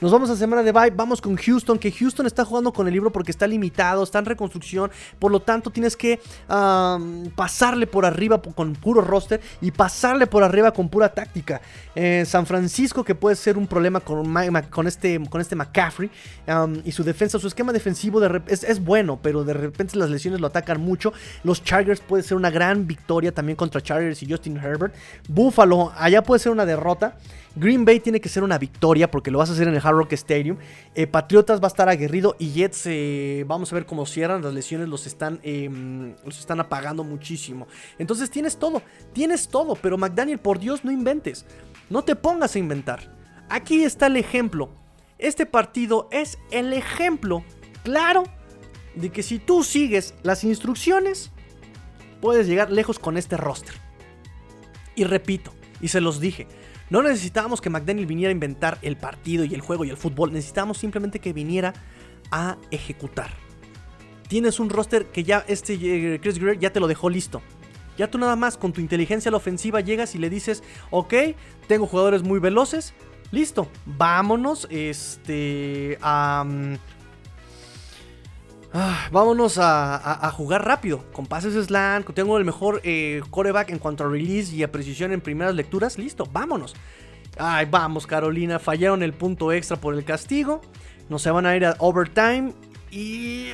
Nos 0.01 0.11
vamos 0.11 0.31
a 0.31 0.35
semana 0.35 0.63
de 0.63 0.71
bye, 0.71 0.89
vamos 0.89 1.21
con 1.21 1.35
Houston, 1.35 1.77
que 1.77 1.91
Houston 1.91 2.25
está 2.25 2.43
jugando 2.43 2.73
con 2.73 2.87
el 2.87 2.93
libro 2.93 3.11
porque 3.11 3.29
está 3.29 3.45
limitado, 3.45 4.01
está 4.01 4.17
en 4.17 4.25
reconstrucción, 4.25 4.89
por 5.19 5.31
lo 5.31 5.41
tanto 5.41 5.69
tienes 5.69 5.95
que 5.95 6.19
pasarle 7.35 7.85
por 7.85 8.03
arriba 8.03 8.41
con 8.41 8.73
puro 8.73 9.01
roster 9.01 9.41
y 9.61 9.69
pasarle 9.69 10.25
por 10.25 10.41
arriba 10.41 10.71
con 10.71 10.89
pura 10.89 11.13
táctica. 11.13 11.61
Eh, 11.93 12.23
San 12.25 12.47
Francisco 12.47 13.03
que 13.03 13.13
puede 13.13 13.35
ser 13.35 13.59
un 13.59 13.67
problema 13.67 13.99
con, 13.99 14.10
con, 14.69 14.87
este, 14.87 15.19
con 15.29 15.41
este 15.41 15.55
McCaffrey 15.55 16.09
y 16.83 16.91
su 16.91 17.03
defensa, 17.03 17.39
su 17.39 17.47
esquema 17.47 17.73
defensivo 17.73 18.19
de 18.19 18.41
es, 18.47 18.63
es, 18.63 18.83
bueno, 18.83 19.19
pero 19.21 19.43
de 19.43 19.53
repente 19.53 19.97
las 19.97 20.09
lesiones 20.09 20.39
lo 20.39 20.47
atacan 20.47 20.81
mucho. 20.81 21.13
Los 21.43 21.63
Chargers 21.63 22.01
puede 22.01 22.23
ser 22.23 22.37
una 22.37 22.49
gran 22.49 22.87
victoria 22.87 23.31
también 23.31 23.55
contra 23.55 23.81
Chargers 23.81 24.21
y 24.23 24.29
Justin 24.29 24.57
Herbert. 24.57 24.93
Buffalo, 25.27 25.91
allá 25.95 26.23
puede 26.23 26.39
ser 26.39 26.51
una 26.51 26.65
derrota. 26.65 27.17
Green 27.55 27.83
Bay 27.83 27.99
tiene 27.99 28.21
que 28.21 28.29
ser 28.29 28.43
una 28.43 28.57
victoria 28.57 29.11
porque 29.11 29.29
lo 29.29 29.37
vas 29.37 29.49
a 29.49 29.53
hacer 29.53 29.67
en 29.67 29.73
el 29.73 29.81
Hard 29.83 29.95
Rock 29.95 30.13
Stadium. 30.13 30.57
Eh, 30.95 31.05
Patriotas 31.05 31.59
va 31.59 31.65
a 31.65 31.67
estar 31.67 31.89
aguerrido 31.89 32.35
y 32.39 32.51
Jets, 32.51 32.83
eh, 32.85 33.43
vamos 33.45 33.71
a 33.71 33.75
ver 33.75 33.85
cómo 33.85 34.05
cierran. 34.05 34.41
Las 34.41 34.53
lesiones 34.53 34.87
los 34.87 35.05
están, 35.05 35.39
em, 35.43 36.15
los 36.23 36.39
están 36.39 36.59
apagando 36.61 37.03
muchísimo. 37.03 37.67
Entonces 37.99 38.29
tienes 38.29 38.57
todo, 38.57 38.81
tienes 39.13 39.49
todo, 39.49 39.75
pero 39.75 39.97
McDaniel, 39.97 40.39
por 40.39 40.59
Dios, 40.59 40.85
no 40.85 40.91
inventes. 40.91 41.45
No 41.89 42.03
te 42.03 42.15
pongas 42.15 42.55
a 42.55 42.59
inventar. 42.59 43.20
Aquí 43.51 43.83
está 43.83 44.07
el 44.07 44.15
ejemplo. 44.15 44.69
Este 45.17 45.45
partido 45.45 46.07
es 46.09 46.37
el 46.51 46.71
ejemplo 46.71 47.43
claro 47.83 48.23
de 48.95 49.09
que 49.09 49.23
si 49.23 49.39
tú 49.39 49.65
sigues 49.65 50.13
las 50.23 50.45
instrucciones, 50.45 51.31
puedes 52.21 52.47
llegar 52.47 52.71
lejos 52.71 52.97
con 52.97 53.17
este 53.17 53.35
roster. 53.35 53.75
Y 54.95 55.03
repito, 55.03 55.51
y 55.81 55.89
se 55.89 55.99
los 55.99 56.21
dije, 56.21 56.47
no 56.89 57.01
necesitábamos 57.01 57.59
que 57.59 57.69
McDaniel 57.69 58.05
viniera 58.05 58.29
a 58.29 58.31
inventar 58.31 58.77
el 58.83 58.95
partido 58.95 59.43
y 59.43 59.53
el 59.53 59.59
juego 59.59 59.83
y 59.83 59.89
el 59.89 59.97
fútbol. 59.97 60.31
Necesitábamos 60.31 60.77
simplemente 60.77 61.19
que 61.19 61.33
viniera 61.33 61.73
a 62.31 62.57
ejecutar. 62.71 63.31
Tienes 64.29 64.61
un 64.61 64.69
roster 64.69 65.07
que 65.07 65.25
ya 65.25 65.43
este 65.49 65.73
eh, 65.73 66.21
Chris 66.21 66.39
Greer 66.39 66.57
ya 66.57 66.71
te 66.71 66.79
lo 66.79 66.87
dejó 66.87 67.09
listo. 67.09 67.41
Ya 67.97 68.09
tú 68.09 68.17
nada 68.17 68.37
más 68.37 68.55
con 68.55 68.71
tu 68.71 68.79
inteligencia 68.79 69.27
a 69.27 69.33
la 69.33 69.37
ofensiva 69.37 69.81
llegas 69.81 70.15
y 70.15 70.19
le 70.19 70.29
dices, 70.29 70.63
ok, 70.89 71.13
tengo 71.67 71.85
jugadores 71.85 72.23
muy 72.23 72.39
veloces, 72.39 72.93
listo, 73.31 73.67
vámonos 73.85 74.67
este, 74.69 75.97
a, 76.01 76.45
Ah, 78.73 79.09
vámonos 79.11 79.57
a, 79.57 80.31
jugar 80.31 80.65
rápido, 80.65 81.03
con 81.11 81.25
pases 81.25 81.53
slant, 81.65 82.09
tengo 82.13 82.37
el 82.37 82.45
mejor 82.45 82.79
eh, 82.85 83.21
coreback 83.29 83.69
en 83.69 83.79
cuanto 83.79 84.05
a 84.05 84.07
release 84.07 84.55
y 84.55 84.63
a 84.63 84.71
precisión 84.71 85.11
en 85.11 85.19
primeras 85.19 85.55
lecturas, 85.55 85.97
listo, 85.97 86.25
vámonos. 86.31 86.73
Ay, 87.37 87.67
vamos 87.69 88.07
Carolina, 88.07 88.59
fallaron 88.59 89.03
el 89.03 89.11
punto 89.11 89.51
extra 89.51 89.75
por 89.75 89.93
el 89.93 90.05
castigo, 90.05 90.61
no 91.09 91.19
se 91.19 91.31
van 91.31 91.45
a 91.45 91.55
ir 91.55 91.65
a 91.65 91.75
overtime 91.79 92.53
y 92.91 93.49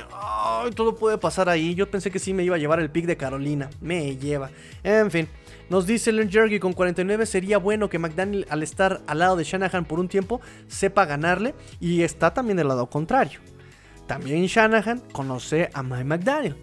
todo 0.76 0.94
puede 0.94 1.18
pasar 1.18 1.48
ahí. 1.48 1.74
Yo 1.74 1.90
pensé 1.90 2.12
que 2.12 2.20
sí 2.20 2.32
me 2.32 2.44
iba 2.44 2.54
a 2.54 2.58
llevar 2.58 2.78
el 2.78 2.90
pick 2.90 3.06
de 3.06 3.16
Carolina, 3.16 3.70
me 3.80 4.16
lleva. 4.16 4.50
En 4.84 5.10
fin. 5.10 5.28
Nos 5.70 5.86
dice 5.86 6.12
Len 6.12 6.30
Jergy 6.30 6.58
con 6.58 6.72
49 6.72 7.26
sería 7.26 7.58
bueno 7.58 7.90
que 7.90 7.98
McDaniel 7.98 8.46
al 8.48 8.62
estar 8.62 9.02
al 9.06 9.18
lado 9.18 9.36
de 9.36 9.44
Shanahan 9.44 9.84
por 9.84 10.00
un 10.00 10.08
tiempo 10.08 10.40
sepa 10.66 11.04
ganarle 11.04 11.54
y 11.78 12.02
está 12.02 12.32
también 12.32 12.56
del 12.56 12.68
lado 12.68 12.86
contrario. 12.86 13.40
También 14.06 14.46
Shanahan 14.46 15.00
conoce 15.12 15.68
a 15.74 15.82
Mike 15.82 16.04
McDaniel. 16.04 16.56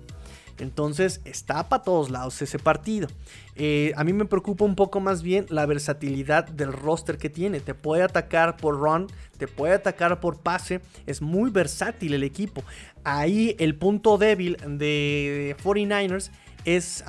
Entonces 0.57 1.21
está 1.25 1.67
para 1.67 1.83
todos 1.83 2.09
lados 2.09 2.41
ese 2.41 2.57
partido. 2.57 3.07
Eh, 3.55 3.93
a 3.95 4.03
mí 4.03 4.13
me 4.13 4.25
preocupa 4.25 4.65
un 4.65 4.75
poco 4.75 4.99
más 4.99 5.21
bien 5.21 5.45
la 5.49 5.65
versatilidad 5.65 6.47
del 6.47 6.73
roster 6.73 7.17
que 7.17 7.29
tiene. 7.29 7.59
Te 7.59 7.73
puede 7.73 8.03
atacar 8.03 8.57
por 8.57 8.79
run, 8.79 9.07
te 9.37 9.47
puede 9.47 9.73
atacar 9.73 10.19
por 10.19 10.39
pase. 10.39 10.81
Es 11.05 11.21
muy 11.21 11.51
versátil 11.51 12.13
el 12.13 12.23
equipo. 12.23 12.63
Ahí 13.03 13.55
el 13.59 13.75
punto 13.75 14.17
débil 14.17 14.57
de 14.65 15.55
49ers 15.63 16.31
es 16.63 17.03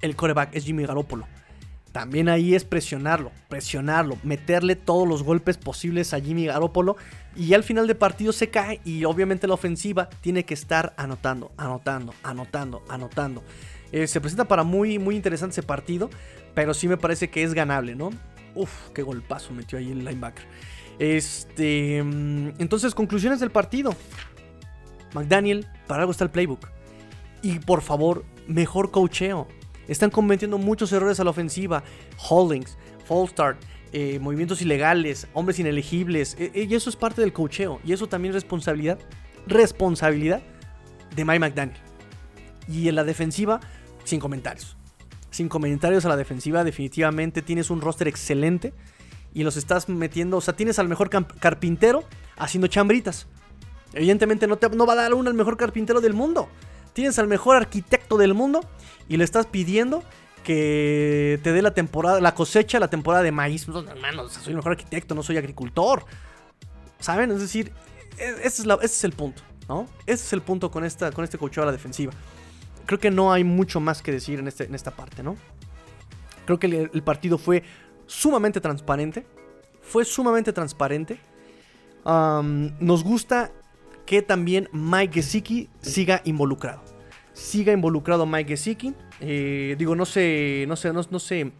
el 0.00 0.16
coreback, 0.16 0.54
es 0.54 0.64
Jimmy 0.64 0.84
Garoppolo. 0.84 1.26
También 1.92 2.28
ahí 2.28 2.54
es 2.54 2.64
presionarlo, 2.64 3.32
presionarlo, 3.48 4.18
meterle 4.22 4.76
todos 4.76 5.08
los 5.08 5.22
golpes 5.22 5.56
posibles 5.56 6.12
a 6.12 6.20
Jimmy 6.20 6.46
Garoppolo. 6.46 6.96
Y 7.34 7.54
al 7.54 7.64
final 7.64 7.86
de 7.86 7.94
partido 7.94 8.32
se 8.32 8.50
cae 8.50 8.80
y 8.84 9.04
obviamente 9.04 9.46
la 9.46 9.54
ofensiva 9.54 10.08
tiene 10.20 10.44
que 10.44 10.54
estar 10.54 10.94
anotando, 10.96 11.50
anotando, 11.56 12.14
anotando, 12.22 12.82
anotando. 12.88 13.42
Eh, 13.90 14.06
se 14.06 14.20
presenta 14.20 14.46
para 14.46 14.64
muy, 14.64 14.98
muy 14.98 15.16
interesante 15.16 15.52
ese 15.54 15.62
partido, 15.62 16.10
pero 16.54 16.74
sí 16.74 16.88
me 16.88 16.98
parece 16.98 17.30
que 17.30 17.42
es 17.42 17.54
ganable, 17.54 17.94
¿no? 17.94 18.10
Uf, 18.54 18.90
qué 18.94 19.02
golpazo 19.02 19.52
metió 19.52 19.78
ahí 19.78 19.90
el 19.90 20.04
linebacker. 20.04 20.44
Este, 20.98 22.02
mm, 22.02 22.54
entonces, 22.58 22.94
conclusiones 22.94 23.40
del 23.40 23.50
partido. 23.50 23.94
McDaniel, 25.14 25.66
para 25.86 26.02
algo 26.02 26.12
está 26.12 26.24
el 26.24 26.30
playbook. 26.30 26.68
Y 27.40 27.60
por 27.60 27.82
favor, 27.82 28.24
mejor 28.46 28.90
cocheo. 28.90 29.48
Están 29.88 30.10
cometiendo 30.10 30.58
muchos 30.58 30.92
errores 30.92 31.18
a 31.18 31.24
la 31.24 31.30
ofensiva. 31.30 31.82
Holdings, 32.28 32.76
false 33.04 33.32
start, 33.32 33.58
eh, 33.92 34.18
movimientos 34.20 34.60
ilegales, 34.62 35.26
hombres 35.32 35.58
inelegibles. 35.58 36.36
E, 36.38 36.52
e, 36.54 36.64
y 36.64 36.74
eso 36.74 36.90
es 36.90 36.96
parte 36.96 37.20
del 37.22 37.32
cocheo. 37.32 37.80
Y 37.84 37.92
eso 37.92 38.06
también 38.06 38.30
es 38.30 38.42
responsabilidad. 38.42 38.98
Responsabilidad 39.46 40.42
de 41.16 41.24
Mike 41.24 41.40
McDaniel. 41.40 41.78
Y 42.68 42.88
en 42.88 42.94
la 42.94 43.04
defensiva, 43.04 43.60
sin 44.04 44.20
comentarios. 44.20 44.76
Sin 45.30 45.48
comentarios 45.48 46.04
a 46.04 46.08
la 46.10 46.16
defensiva. 46.16 46.64
Definitivamente 46.64 47.40
tienes 47.40 47.70
un 47.70 47.80
roster 47.80 48.08
excelente. 48.08 48.74
Y 49.32 49.42
los 49.42 49.56
estás 49.56 49.88
metiendo. 49.88 50.36
O 50.36 50.40
sea, 50.42 50.54
tienes 50.54 50.78
al 50.78 50.88
mejor 50.88 51.08
carpintero 51.08 52.04
haciendo 52.36 52.66
chambritas. 52.68 53.26
Evidentemente 53.94 54.46
no, 54.46 54.56
te, 54.56 54.68
no 54.68 54.84
va 54.84 54.92
a 54.92 54.96
dar 54.96 55.14
uno 55.14 55.30
al 55.30 55.34
mejor 55.34 55.56
carpintero 55.56 56.02
del 56.02 56.12
mundo. 56.12 56.48
Tienes 56.98 57.16
al 57.20 57.28
mejor 57.28 57.54
arquitecto 57.54 58.16
del 58.16 58.34
mundo 58.34 58.58
y 59.08 59.18
le 59.18 59.22
estás 59.22 59.46
pidiendo 59.46 60.02
que 60.42 61.38
te 61.44 61.52
dé 61.52 61.62
la 61.62 61.72
temporada, 61.72 62.20
la 62.20 62.34
cosecha, 62.34 62.80
la 62.80 62.90
temporada 62.90 63.22
de 63.22 63.30
maíz. 63.30 63.68
No, 63.68 63.88
hermano, 63.88 64.28
soy 64.28 64.50
el 64.50 64.56
mejor 64.56 64.72
arquitecto, 64.72 65.14
no 65.14 65.22
soy 65.22 65.36
agricultor. 65.36 66.04
¿Saben? 66.98 67.30
Es 67.30 67.38
decir, 67.38 67.72
e, 68.18 68.34
ese 68.42 68.66
es, 68.82 69.04
el 69.04 69.12
punto, 69.12 69.42
¿no? 69.68 69.86
Ese 70.06 70.24
es 70.24 70.32
el 70.32 70.42
punto 70.42 70.72
con, 70.72 70.84
esta, 70.84 71.12
con 71.12 71.22
este 71.22 71.38
cocheo 71.38 71.62
a 71.62 71.66
la 71.66 71.70
defensiva. 71.70 72.12
Creo 72.84 72.98
que 72.98 73.12
no 73.12 73.32
hay 73.32 73.44
mucho 73.44 73.78
más 73.78 74.02
que 74.02 74.10
decir 74.10 74.40
en, 74.40 74.48
este, 74.48 74.64
en 74.64 74.74
esta 74.74 74.90
parte, 74.90 75.22
¿no? 75.22 75.36
Creo 76.46 76.58
que 76.58 76.90
el, 76.92 77.02
partido 77.04 77.38
fue 77.38 77.62
sumamente 78.08 78.60
transparente. 78.60 79.24
Fue 79.82 80.04
sumamente 80.04 80.52
transparente. 80.52 81.20
nos 82.04 83.04
gusta 83.04 83.52
que 84.04 84.20
también 84.20 84.68
Mike 84.72 85.22
Gesicki 85.22 85.70
siga 85.80 86.22
involucrado 86.24 86.87
siga 87.38 87.72
involucrado 87.72 88.26
Mike 88.26 88.50
Gesicki. 88.50 88.94
Eh, 89.20 89.76
digo, 89.78 89.94
no 89.94 90.04
se, 90.04 90.64
no 90.68 90.76
sé, 90.76 90.92
no, 90.92 91.00
no 91.08 91.18
se, 91.18 91.52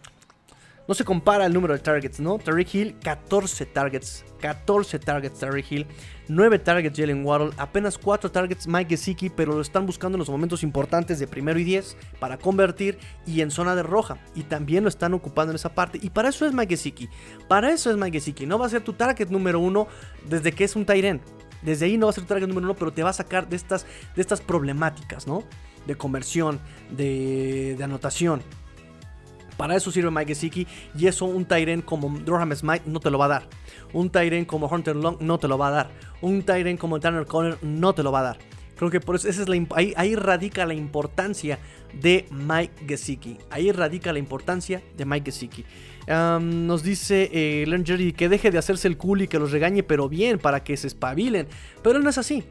no 0.86 0.94
se 0.94 1.04
compara 1.04 1.46
el 1.46 1.52
número 1.52 1.74
de 1.74 1.80
targets, 1.80 2.20
¿no? 2.20 2.38
Tariq 2.38 2.74
Hill, 2.74 2.96
14 3.02 3.66
targets, 3.66 4.24
14 4.40 4.98
targets 4.98 5.38
Tariq 5.38 5.72
Hill, 5.72 5.86
9 6.28 6.58
targets 6.58 6.98
Jalen 6.98 7.24
Waddle, 7.24 7.52
apenas 7.56 7.96
4 7.96 8.30
targets 8.30 8.66
Mike 8.66 8.90
Gesicki, 8.90 9.30
pero 9.30 9.54
lo 9.54 9.60
están 9.60 9.86
buscando 9.86 10.16
en 10.16 10.20
los 10.20 10.28
momentos 10.28 10.62
importantes 10.62 11.18
de 11.18 11.26
primero 11.26 11.58
y 11.58 11.64
10 11.64 11.96
para 12.18 12.38
convertir 12.38 12.98
y 13.26 13.40
en 13.40 13.50
zona 13.50 13.76
de 13.76 13.82
roja. 13.82 14.18
Y 14.34 14.42
también 14.42 14.82
lo 14.82 14.88
están 14.88 15.14
ocupando 15.14 15.52
en 15.52 15.56
esa 15.56 15.74
parte. 15.74 15.98
Y 16.02 16.10
para 16.10 16.30
eso 16.30 16.44
es 16.46 16.52
Mike 16.52 16.76
Gesicki. 16.76 17.08
Para 17.48 17.70
eso 17.70 17.90
es 17.90 17.96
Mike 17.96 18.18
Gesicki. 18.18 18.46
No 18.46 18.58
va 18.58 18.66
a 18.66 18.70
ser 18.70 18.82
tu 18.82 18.94
target 18.94 19.28
número 19.28 19.60
uno 19.60 19.86
desde 20.28 20.52
que 20.52 20.64
es 20.64 20.74
un 20.76 20.84
Tyren. 20.84 21.20
Desde 21.62 21.86
ahí 21.86 21.96
no 21.96 22.06
va 22.06 22.10
a 22.10 22.14
ser 22.14 22.24
tu 22.24 22.28
target 22.28 22.46
número 22.46 22.66
uno, 22.66 22.74
pero 22.74 22.92
te 22.92 23.02
va 23.02 23.10
a 23.10 23.14
sacar 23.14 23.48
de 23.48 23.56
estas, 23.56 23.84
de 24.14 24.22
estas 24.22 24.40
problemáticas, 24.40 25.26
¿no? 25.26 25.44
De 25.88 25.96
conversión, 25.96 26.60
de, 26.90 27.76
anotación. 27.82 28.42
Para 29.56 29.74
eso 29.74 29.90
sirve 29.90 30.12
Mike 30.12 30.34
Gesicki 30.34 30.68
y 30.96 31.08
eso 31.08 31.24
un 31.24 31.44
Tyren 31.44 31.82
como 31.82 32.16
Durham 32.20 32.54
Smite 32.54 32.82
no 32.86 33.00
te 33.00 33.10
lo 33.10 33.18
va 33.18 33.24
a 33.24 33.28
dar. 33.28 33.48
Un 33.92 34.10
Tyren 34.10 34.44
como 34.44 34.68
Hunter 34.68 34.94
Long 34.94 35.16
no 35.20 35.38
te 35.38 35.48
lo 35.48 35.58
va 35.58 35.68
a 35.68 35.70
dar. 35.72 35.90
Un 36.20 36.44
Tyren 36.44 36.76
como 36.76 37.00
Tanner 37.00 37.26
Conner 37.26 37.58
no 37.62 37.92
te 37.92 38.04
lo 38.04 38.12
va 38.12 38.20
a 38.20 38.22
dar. 38.22 38.38
Creo 38.76 38.90
que 38.90 39.00
por 39.00 39.16
eso 39.16 39.28
ahí, 39.74 40.14
radica 40.14 40.64
la 40.64 40.74
importancia 40.74 41.58
de 42.00 42.26
Mike 42.30 42.86
Gesicki. 42.86 43.38
Ahí 43.50 43.72
radica 43.72 44.12
la 44.12 44.20
importancia 44.20 44.80
de 44.96 45.04
Mike 45.04 45.32
Gesicki. 45.32 45.64
nos 46.06 46.84
dice 46.84 47.28
eh, 47.32 47.82
Jerry 47.84 48.12
que 48.12 48.28
deje 48.28 48.52
de 48.52 48.58
hacerse 48.58 48.86
el 48.86 48.96
cool 48.96 49.22
y 49.22 49.28
que 49.28 49.40
los 49.40 49.50
regañe, 49.50 49.82
pero 49.82 50.08
bien, 50.08 50.38
para 50.38 50.62
que 50.62 50.76
se 50.76 50.86
espabilen. 50.86 51.48
Pero 51.82 51.96
él 51.96 52.04
no 52.04 52.10
es 52.10 52.18
así. 52.18 52.44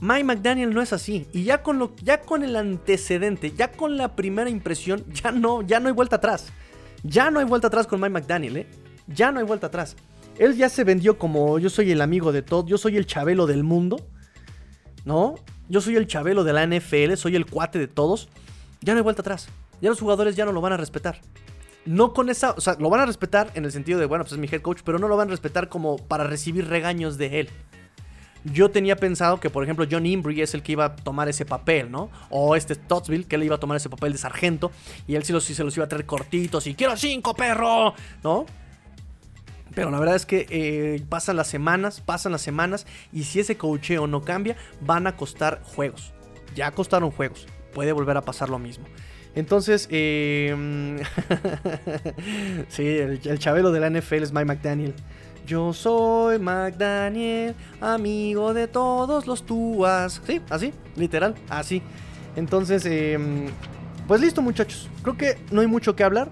Mike 0.00 0.24
McDaniel 0.24 0.74
no 0.74 0.82
es 0.82 0.92
así. 0.92 1.26
Y 1.32 1.44
ya 1.44 1.62
con, 1.62 1.78
lo, 1.78 1.94
ya 2.02 2.20
con 2.20 2.42
el 2.42 2.56
antecedente, 2.56 3.52
ya 3.52 3.72
con 3.72 3.96
la 3.96 4.16
primera 4.16 4.50
impresión, 4.50 5.04
ya 5.12 5.30
no, 5.30 5.62
ya 5.62 5.80
no 5.80 5.88
hay 5.88 5.94
vuelta 5.94 6.16
atrás. 6.16 6.52
Ya 7.02 7.30
no 7.30 7.38
hay 7.38 7.46
vuelta 7.46 7.68
atrás 7.68 7.86
con 7.86 8.00
Mike 8.00 8.12
McDaniel, 8.12 8.56
¿eh? 8.56 8.66
Ya 9.06 9.30
no 9.30 9.40
hay 9.40 9.46
vuelta 9.46 9.66
atrás. 9.66 9.96
Él 10.38 10.56
ya 10.56 10.68
se 10.68 10.84
vendió 10.84 11.18
como 11.18 11.58
yo 11.58 11.70
soy 11.70 11.92
el 11.92 12.00
amigo 12.00 12.32
de 12.32 12.42
todos, 12.42 12.66
yo 12.66 12.78
soy 12.78 12.96
el 12.96 13.06
chabelo 13.06 13.46
del 13.46 13.62
mundo. 13.62 14.06
¿No? 15.04 15.34
Yo 15.68 15.80
soy 15.80 15.96
el 15.96 16.06
chabelo 16.06 16.44
de 16.44 16.52
la 16.52 16.66
NFL, 16.66 17.14
soy 17.16 17.36
el 17.36 17.46
cuate 17.46 17.78
de 17.78 17.88
todos. 17.88 18.28
Ya 18.80 18.94
no 18.94 18.98
hay 18.98 19.04
vuelta 19.04 19.22
atrás. 19.22 19.48
Ya 19.80 19.90
los 19.90 20.00
jugadores 20.00 20.36
ya 20.36 20.44
no 20.44 20.52
lo 20.52 20.60
van 20.60 20.72
a 20.72 20.76
respetar. 20.76 21.20
No 21.84 22.14
con 22.14 22.30
esa, 22.30 22.52
o 22.52 22.60
sea, 22.60 22.76
lo 22.78 22.88
van 22.88 23.00
a 23.00 23.06
respetar 23.06 23.50
en 23.54 23.66
el 23.66 23.72
sentido 23.72 24.00
de, 24.00 24.06
bueno, 24.06 24.24
pues 24.24 24.32
es 24.32 24.38
mi 24.38 24.48
head 24.50 24.62
coach, 24.62 24.80
pero 24.84 24.98
no 24.98 25.08
lo 25.08 25.16
van 25.16 25.28
a 25.28 25.30
respetar 25.30 25.68
como 25.68 25.98
para 25.98 26.24
recibir 26.24 26.66
regaños 26.68 27.18
de 27.18 27.40
él. 27.40 27.50
Yo 28.44 28.70
tenía 28.70 28.96
pensado 28.96 29.40
que, 29.40 29.48
por 29.48 29.64
ejemplo, 29.64 29.86
John 29.90 30.04
Imbrie 30.04 30.42
es 30.42 30.52
el 30.54 30.62
que 30.62 30.72
iba 30.72 30.84
a 30.84 30.96
tomar 30.96 31.28
ese 31.28 31.46
papel, 31.46 31.90
¿no? 31.90 32.10
O 32.28 32.56
este 32.56 32.74
Tottsville, 32.74 33.24
que 33.24 33.36
él 33.36 33.44
iba 33.44 33.56
a 33.56 33.60
tomar 33.60 33.78
ese 33.78 33.88
papel 33.88 34.12
de 34.12 34.18
sargento. 34.18 34.70
Y 35.06 35.14
él 35.14 35.24
sí, 35.24 35.32
los, 35.32 35.44
se 35.44 35.64
los 35.64 35.74
iba 35.76 35.86
a 35.86 35.88
traer 35.88 36.04
cortitos 36.04 36.66
y 36.66 36.74
quiero 36.74 36.96
cinco, 36.96 37.34
perro, 37.34 37.94
¿no? 38.22 38.44
Pero 39.74 39.90
la 39.90 39.98
verdad 39.98 40.14
es 40.14 40.26
que 40.26 40.46
eh, 40.50 41.02
pasan 41.08 41.36
las 41.36 41.48
semanas, 41.48 42.02
pasan 42.02 42.32
las 42.32 42.42
semanas. 42.42 42.86
Y 43.12 43.24
si 43.24 43.40
ese 43.40 43.56
cocheo 43.56 44.06
no 44.06 44.22
cambia, 44.22 44.56
van 44.80 45.06
a 45.06 45.16
costar 45.16 45.62
juegos. 45.64 46.12
Ya 46.54 46.70
costaron 46.70 47.10
juegos. 47.10 47.46
Puede 47.72 47.92
volver 47.92 48.16
a 48.16 48.22
pasar 48.22 48.50
lo 48.50 48.58
mismo. 48.58 48.84
Entonces, 49.34 49.88
eh, 49.90 50.54
sí, 52.68 52.86
el, 52.86 53.20
el, 53.24 53.38
chabelo 53.38 53.72
de 53.72 53.80
la 53.80 53.90
NFL 53.90 54.22
es 54.22 54.32
Mike 54.32 54.44
McDaniel. 54.44 54.94
Yo 55.46 55.74
soy 55.74 56.38
McDaniel, 56.38 57.54
amigo 57.80 58.54
de 58.54 58.66
todos 58.66 59.26
los 59.26 59.44
túas. 59.44 60.22
Sí, 60.26 60.40
así, 60.48 60.72
literal, 60.96 61.34
así. 61.50 61.82
Entonces, 62.34 62.86
em, 62.86 63.48
pues 64.08 64.22
listo 64.22 64.40
muchachos. 64.40 64.88
Creo 65.02 65.16
que 65.18 65.38
no 65.50 65.60
hay 65.60 65.66
mucho 65.66 65.94
que 65.94 66.02
hablar. 66.02 66.30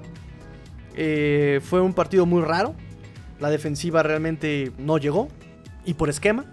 Eh, 0.94 1.60
fue 1.62 1.80
un 1.82 1.92
partido 1.92 2.24
muy 2.24 2.42
raro. 2.42 2.74
La 3.38 3.50
defensiva 3.50 4.02
realmente 4.02 4.72
no 4.78 4.96
llegó. 4.96 5.28
Y 5.84 5.94
por 5.94 6.08
esquema. 6.08 6.46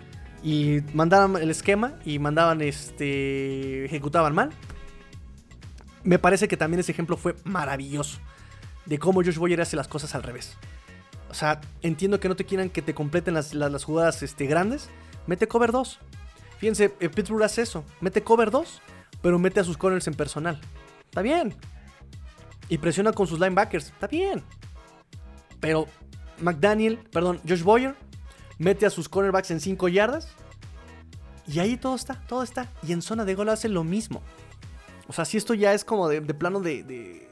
Y 0.44 0.82
mandaban 0.94 1.42
el 1.42 1.50
esquema 1.52 1.94
y 2.06 2.20
mandaban 2.20 2.62
este. 2.62 3.86
ejecutaban 3.86 4.36
mal. 4.36 4.50
Me 6.04 6.20
parece 6.20 6.48
que 6.48 6.58
también 6.58 6.82
ese 6.82 6.92
ejemplo 6.92 7.16
fue 7.16 7.36
maravilloso. 7.46 8.20
De 8.86 9.00
cómo 9.00 9.24
Josh 9.24 9.38
Boyer 9.38 9.62
hace 9.62 9.78
las 9.78 9.88
cosas 9.88 10.14
al 10.16 10.24
revés. 10.24 10.58
O 11.30 11.34
sea, 11.34 11.62
entiendo 11.82 12.20
que 12.20 12.28
no 12.28 12.36
te 12.36 12.46
quieran 12.46 12.70
que 12.70 12.82
te 12.82 12.94
completen 12.94 13.34
las, 13.34 13.84
jugadas 13.84 14.24
este, 14.24 14.48
grandes. 14.48 14.90
Mete 15.28 15.48
cover 15.48 15.72
2. 15.72 16.00
Fíjense, 16.58 16.94
eh, 17.00 17.10
Pittsburgh 17.10 17.44
hace 17.44 17.62
eso. 17.62 17.86
Mete 18.02 18.24
cover 18.24 18.50
2, 18.52 18.82
pero 19.22 19.38
mete 19.38 19.60
a 19.60 19.64
sus 19.64 19.78
corners 19.78 20.08
en 20.08 20.16
personal. 20.16 20.60
Está 21.06 21.22
bien. 21.22 21.54
Y 22.68 22.80
presiona 22.80 23.14
con 23.14 23.28
sus 23.28 23.40
linebackers. 23.40 23.88
Está 23.88 24.08
bien. 24.08 24.44
Pero 25.60 25.88
McDaniel, 26.40 26.98
perdón, 26.98 27.40
Josh 27.48 27.64
Boyer, 27.64 27.96
mete 28.58 28.86
a 28.86 28.90
sus 28.90 29.08
cornerbacks 29.08 29.52
en 29.52 29.60
5 29.60 29.88
yardas. 29.88 30.30
Y 31.48 31.60
ahí 31.60 31.78
todo 31.78 31.96
está, 31.96 32.16
todo 32.28 32.44
está. 32.44 32.70
Y 32.84 32.92
en 32.92 33.02
zona 33.02 33.26
de 33.26 33.36
gol 33.36 33.50
hace 33.50 33.70
lo 33.70 33.84
mismo. 33.84 34.22
O 35.08 35.14
sea, 35.14 35.26
si 35.26 35.38
esto 35.38 35.54
ya 35.54 35.74
es 35.74 35.84
como 35.84 36.08
de, 36.08 36.22
plano 36.22 36.60
de, 36.60 36.84
de, 36.84 37.28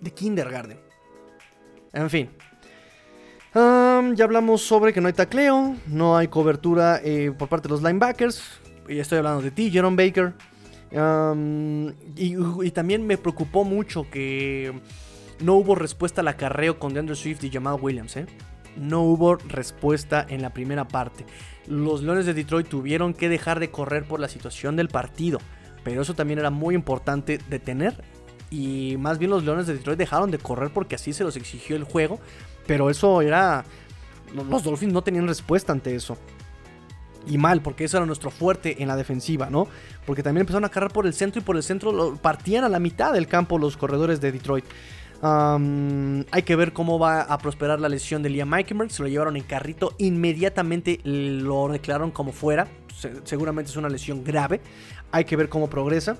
de 0.00 0.10
kindergarten. 0.12 0.80
En 1.92 2.10
fin, 2.10 2.30
ya 3.56 4.24
hablamos 4.24 4.62
sobre 4.62 4.92
que 4.92 5.00
no 5.00 5.08
hay 5.08 5.14
tacleo, 5.14 5.76
no 5.86 6.16
hay 6.16 6.28
cobertura 6.28 7.00
eh, 7.02 7.32
por 7.36 7.48
parte 7.48 7.68
de 7.68 7.72
los 7.72 7.82
linebackers. 7.82 8.42
Y 8.88 8.98
estoy 8.98 9.18
hablando 9.18 9.42
de 9.42 9.50
ti, 9.50 9.70
Jerome 9.70 9.96
Baker. 9.96 10.34
y, 12.16 12.70
también 12.70 13.06
me 13.06 13.18
preocupó 13.18 13.64
mucho 13.64 14.06
que 14.10 14.72
no 15.40 15.54
hubo 15.54 15.74
respuesta 15.74 16.20
al 16.20 16.28
acarreo 16.28 16.78
con 16.78 16.94
DeAndre 16.94 17.16
Swift 17.16 17.42
y 17.44 17.50
Jamal 17.50 17.78
Williams. 17.80 18.16
¿eh? 18.16 18.26
no 18.76 19.02
hubo 19.02 19.36
respuesta 19.36 20.24
en 20.28 20.42
la 20.42 20.50
primera 20.50 20.86
parte. 20.86 21.24
Los 21.66 22.02
Leones 22.02 22.26
de 22.26 22.34
Detroit 22.34 22.68
tuvieron 22.68 23.14
que 23.14 23.28
dejar 23.28 23.58
de 23.60 23.70
correr 23.70 24.04
por 24.04 24.20
la 24.20 24.28
situación 24.28 24.76
del 24.76 24.88
partido, 24.88 25.38
pero 25.82 26.02
eso 26.02 26.14
también 26.14 26.38
era 26.38 26.50
muy 26.50 26.74
importante 26.74 27.38
detener. 27.48 28.02
Y 28.50 28.96
más 28.98 29.18
bien 29.18 29.30
los 29.30 29.44
Leones 29.44 29.66
de 29.66 29.74
Detroit 29.74 29.98
dejaron 29.98 30.30
de 30.30 30.38
correr 30.38 30.70
porque 30.72 30.94
así 30.94 31.12
se 31.12 31.24
los 31.24 31.36
exigió 31.36 31.74
el 31.74 31.82
juego, 31.82 32.20
pero 32.66 32.90
eso 32.90 33.22
era... 33.22 33.64
Los 34.34 34.64
Dolphins 34.64 34.92
no 34.92 35.02
tenían 35.02 35.26
respuesta 35.26 35.72
ante 35.72 35.94
eso 35.94 36.18
y 37.26 37.38
mal, 37.38 37.60
porque 37.60 37.84
eso 37.84 37.96
era 37.96 38.06
nuestro 38.06 38.30
fuerte 38.30 38.82
en 38.82 38.88
la 38.88 38.96
defensiva, 38.96 39.50
¿no? 39.50 39.66
Porque 40.04 40.22
también 40.22 40.42
empezaron 40.42 40.64
a 40.64 40.68
cargar 40.68 40.92
por 40.92 41.06
el 41.06 41.12
centro 41.12 41.40
y 41.40 41.44
por 41.44 41.56
el 41.56 41.62
centro 41.62 42.16
partían 42.22 42.64
a 42.64 42.68
la 42.68 42.78
mitad 42.78 43.12
del 43.12 43.26
campo 43.26 43.58
los 43.58 43.76
corredores 43.76 44.20
de 44.20 44.32
Detroit. 44.32 44.64
hay 45.22 46.42
que 46.42 46.56
ver 46.56 46.72
cómo 46.72 46.98
va 46.98 47.22
a 47.22 47.38
prosperar 47.38 47.80
la 47.80 47.88
lesión 47.88 48.22
de 48.22 48.30
Liam 48.30 48.48
Meikenberg. 48.48 48.90
Se 48.90 49.02
lo 49.02 49.08
llevaron 49.08 49.36
en 49.36 49.42
carrito. 49.42 49.94
Inmediatamente 49.98 51.00
lo 51.04 51.68
declararon 51.68 52.10
como 52.10 52.32
fuera. 52.32 52.68
seguramente 53.24 53.70
es 53.70 53.76
una 53.76 53.88
lesión 53.88 54.22
grave. 54.22 54.60
Hay 55.10 55.24
que 55.24 55.36
ver 55.36 55.48
cómo 55.48 55.68
progresa. 55.68 56.16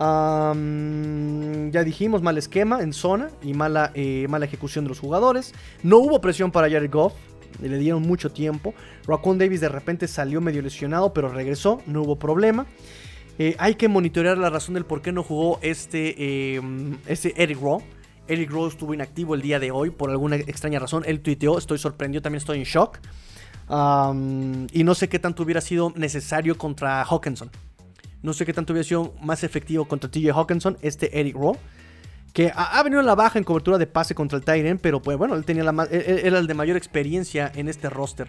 Ya 0.00 1.84
dijimos, 1.84 2.22
mal 2.22 2.38
esquema 2.38 2.80
en 2.80 2.92
zona 2.92 3.30
y 3.42 3.52
mala, 3.52 3.92
eh, 3.94 4.26
mala 4.28 4.46
ejecución 4.46 4.84
de 4.84 4.88
los 4.90 5.00
jugadores. 5.00 5.52
No 5.82 5.98
hubo 5.98 6.20
presión 6.20 6.50
para 6.50 6.70
Jared 6.70 6.90
Goff 6.90 7.12
le 7.60 7.78
dieron 7.78 8.02
mucho 8.02 8.30
tiempo. 8.30 8.74
Raccoon 9.06 9.38
Davis 9.38 9.60
de 9.60 9.68
repente 9.68 10.08
salió 10.08 10.40
medio 10.40 10.62
lesionado, 10.62 11.12
pero 11.12 11.28
regresó, 11.28 11.82
no 11.86 12.02
hubo 12.02 12.16
problema. 12.16 12.66
Eh, 13.38 13.56
hay 13.58 13.74
que 13.74 13.88
monitorear 13.88 14.38
la 14.38 14.50
razón 14.50 14.74
del 14.74 14.84
por 14.84 15.02
qué 15.02 15.12
no 15.12 15.22
jugó 15.22 15.58
este, 15.62 16.54
em, 16.56 16.98
este 17.06 17.34
Eric 17.42 17.60
Rowe. 17.60 17.82
Eric 18.28 18.50
Rowe 18.50 18.68
estuvo 18.68 18.94
inactivo 18.94 19.34
el 19.34 19.42
día 19.42 19.58
de 19.58 19.70
hoy 19.70 19.90
por 19.90 20.10
alguna 20.10 20.36
extraña 20.36 20.78
razón. 20.78 21.02
Él 21.06 21.20
tuiteó, 21.20 21.58
estoy 21.58 21.78
sorprendido, 21.78 22.22
también 22.22 22.38
estoy 22.38 22.58
en 22.58 22.64
shock. 22.64 22.98
y 24.72 24.84
no 24.84 24.94
sé 24.94 25.08
qué 25.08 25.18
tanto 25.18 25.42
hubiera 25.42 25.60
sido 25.60 25.92
necesario 25.96 26.56
contra 26.58 27.02
Hawkinson. 27.04 27.50
No 28.22 28.32
sé 28.32 28.44
qué 28.44 28.52
tanto 28.52 28.72
hubiera 28.72 28.86
sido 28.86 29.14
más 29.22 29.44
efectivo 29.44 29.86
contra 29.86 30.10
TJ 30.10 30.30
Hawkinson, 30.30 30.78
este 30.82 31.18
Eric 31.18 31.34
Rowe 31.34 31.58
que 32.32 32.52
ha, 32.54 32.82
venido 32.82 33.00
a 33.00 33.04
la 33.04 33.14
baja 33.14 33.38
en 33.38 33.44
cobertura 33.44 33.78
de 33.78 33.86
pase 33.86 34.14
contra 34.14 34.38
el 34.38 34.44
Tyren, 34.44 34.78
pero 34.78 35.02
pues 35.02 35.18
bueno, 35.18 35.34
él 35.34 35.44
tenía 35.44 35.64
la 35.64 35.84
era 35.90 36.38
el 36.38 36.46
de 36.46 36.54
mayor 36.54 36.76
experiencia 36.76 37.50
en 37.54 37.68
este 37.68 37.90
roster. 37.90 38.28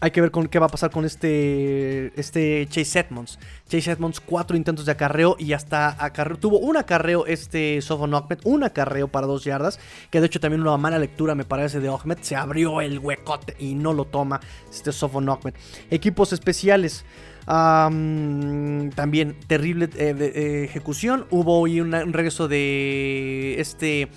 Hay 0.00 0.10
que 0.12 0.20
ver 0.20 0.30
con 0.30 0.46
qué 0.46 0.58
va 0.58 0.66
a 0.66 0.68
pasar 0.68 0.90
con 0.90 1.04
este, 1.04 2.12
este 2.18 2.66
Chase 2.70 3.00
Edmonds. 3.00 3.38
Chase 3.68 3.90
Edmonds, 3.90 4.20
cuatro 4.20 4.56
intentos 4.56 4.86
de 4.86 4.92
acarreo 4.92 5.36
y 5.38 5.52
hasta 5.52 6.02
acarreo. 6.02 6.38
Tuvo 6.38 6.58
un 6.60 6.76
acarreo 6.76 7.26
este 7.26 7.82
Sofon 7.82 8.14
Ahmed, 8.14 8.38
un 8.44 8.62
acarreo 8.62 9.08
para 9.08 9.26
dos 9.26 9.44
yardas. 9.44 9.80
Que 10.10 10.20
de 10.20 10.26
hecho 10.26 10.40
también 10.40 10.62
una 10.62 10.76
mala 10.76 10.98
lectura 10.98 11.34
me 11.34 11.44
parece 11.44 11.80
de 11.80 11.88
Ahmed. 11.88 12.18
Se 12.20 12.36
abrió 12.36 12.80
el 12.80 13.00
huecote 13.00 13.56
y 13.58 13.74
no 13.74 13.92
lo 13.92 14.04
toma 14.04 14.40
este 14.70 14.92
Sofon 14.92 15.28
Ahmed. 15.28 15.54
Equipos 15.90 16.32
especiales 16.32 17.04
también 17.48 19.36
terrible 19.46 19.88
eh, 19.96 20.14
eh, 20.18 20.64
ejecución. 20.64 21.26
Hubo 21.30 21.60
hoy 21.60 21.80
un 21.80 21.92
regreso 22.12 22.46
de 22.46 23.56
este 23.58 24.08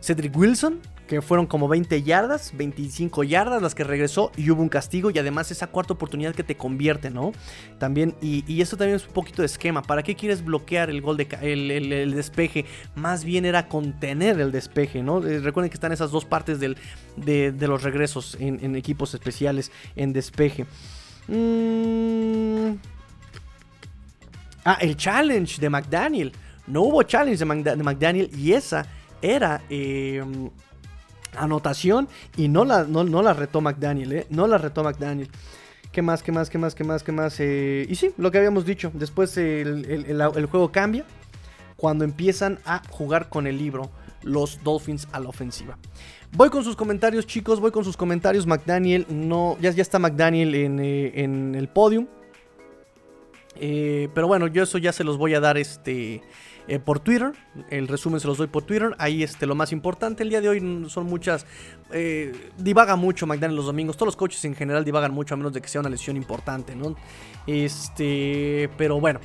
Cedric 0.00 0.36
Wilson, 0.36 0.80
que 1.10 1.22
fueron 1.22 1.46
como 1.46 1.66
20 1.66 2.02
yardas, 2.02 2.52
25 2.54 3.24
yardas 3.24 3.60
las 3.60 3.74
que 3.74 3.82
regresó 3.82 4.30
y 4.36 4.48
hubo 4.50 4.62
un 4.62 4.68
castigo 4.68 5.10
y 5.10 5.18
además 5.18 5.50
esa 5.50 5.66
cuarta 5.66 5.92
oportunidad 5.92 6.34
que 6.34 6.44
te 6.44 6.56
convierte, 6.56 7.10
¿no? 7.10 7.32
También, 7.78 8.14
y, 8.22 8.62
eso 8.62 8.76
también 8.76 8.96
es 8.96 9.06
un 9.08 9.12
poquito 9.12 9.42
de 9.42 9.46
esquema. 9.46 9.82
¿Para 9.82 10.04
qué 10.04 10.14
quieres 10.14 10.44
bloquear 10.44 10.88
el 10.88 11.02
gol 11.02 11.16
de 11.16 11.26
el, 11.42 12.14
despeje? 12.14 12.64
Más 12.94 13.24
bien 13.24 13.44
era 13.44 13.66
contener 13.66 14.40
el 14.40 14.52
despeje, 14.52 15.02
¿no? 15.02 15.26
Eh, 15.26 15.40
recuerden 15.40 15.68
que 15.68 15.74
están 15.74 15.90
esas 15.90 16.12
dos 16.12 16.24
partes 16.24 16.60
del, 16.60 16.76
de, 17.16 17.52
los 17.66 17.82
regresos 17.82 18.36
en 18.38 18.76
equipos 18.76 19.12
especiales 19.12 19.72
en 19.96 20.12
despeje. 20.12 20.66
Mm. 21.26 22.76
Ah, 24.64 24.78
el 24.80 24.96
challenge 24.96 25.60
de 25.60 25.70
McDaniel. 25.70 26.32
No 26.66 26.82
hubo 26.82 27.02
challenge 27.02 27.38
de, 27.38 27.82
McDaniel 27.82 28.30
y 28.36 28.52
esa 28.52 28.86
era 29.22 29.62
em, 29.68 30.50
anotación 31.36 32.08
y 32.36 32.48
no 32.48 32.64
la, 32.64 32.84
no, 32.84 33.04
la 33.22 33.32
retó 33.32 33.60
McDaniel, 33.60 34.12
¿eh? 34.12 34.26
No 34.30 34.46
la 34.46 34.58
retó 34.58 34.82
McDaniel. 34.82 35.28
¿Qué 35.92 36.02
más, 36.02 36.22
qué 36.22 36.30
más, 36.30 36.50
qué 36.50 36.58
más, 36.58 36.74
qué 36.74 36.84
más, 36.84 37.02
qué 37.02 37.12
más? 37.12 37.40
Eh, 37.40 37.86
y 37.88 37.94
sí, 37.96 38.12
lo 38.16 38.30
que 38.30 38.38
habíamos 38.38 38.64
dicho. 38.64 38.92
Después 38.94 39.36
el, 39.36 40.46
juego 40.50 40.70
cambia 40.70 41.04
cuando 41.76 42.04
empiezan 42.04 42.58
a 42.64 42.82
jugar 42.90 43.28
con 43.28 43.46
el 43.46 43.58
libro 43.58 43.90
los 44.22 44.62
Dolphins 44.62 45.08
a 45.12 45.20
la 45.20 45.28
ofensiva. 45.28 45.78
Voy 46.32 46.48
con 46.48 46.62
sus 46.62 46.76
comentarios, 46.76 47.26
chicos. 47.26 47.58
Voy 47.58 47.72
con 47.72 47.84
sus 47.84 47.96
comentarios. 47.96 48.46
McDaniel, 48.46 49.06
no. 49.08 49.56
Ya, 49.60 49.70
ya 49.70 49.82
está 49.82 49.98
McDaniel 49.98 50.54
en, 50.54 50.78
eh, 50.80 51.58
el 51.58 51.68
podium. 51.68 52.06
Eh, 53.56 54.08
pero 54.14 54.28
bueno, 54.28 54.46
yo 54.46 54.62
eso 54.62 54.78
ya 54.78 54.92
se 54.92 55.02
los 55.02 55.18
voy 55.18 55.34
a 55.34 55.40
dar 55.40 55.58
este. 55.58 56.22
Eh, 56.70 56.78
por 56.78 57.00
Twitter, 57.00 57.32
el 57.68 57.88
resumen 57.88 58.20
se 58.20 58.28
los 58.28 58.38
doy 58.38 58.46
por 58.46 58.62
Twitter. 58.62 58.94
Ahí 58.98 59.24
este, 59.24 59.44
lo 59.44 59.56
más 59.56 59.72
importante. 59.72 60.22
El 60.22 60.30
día 60.30 60.40
de 60.40 60.48
hoy 60.48 60.86
son 60.88 61.06
muchas. 61.06 61.44
divaga 62.56 62.94
mucho 62.94 63.26
McDaniel 63.26 63.56
los 63.56 63.66
domingos. 63.66 63.96
Todos 63.96 64.06
los 64.06 64.16
coaches 64.16 64.44
en 64.44 64.54
general 64.54 64.84
divagan 64.84 65.12
mucho, 65.12 65.34
a 65.34 65.36
menos 65.36 65.52
de 65.52 65.60
que 65.60 65.66
sea 65.68 65.80
una 65.80 65.90
lesión 65.90 66.16
importante, 66.16 66.76
¿no? 66.76 66.94
Este. 67.44 68.70
Pero 68.78 69.00
bueno. 69.00 69.18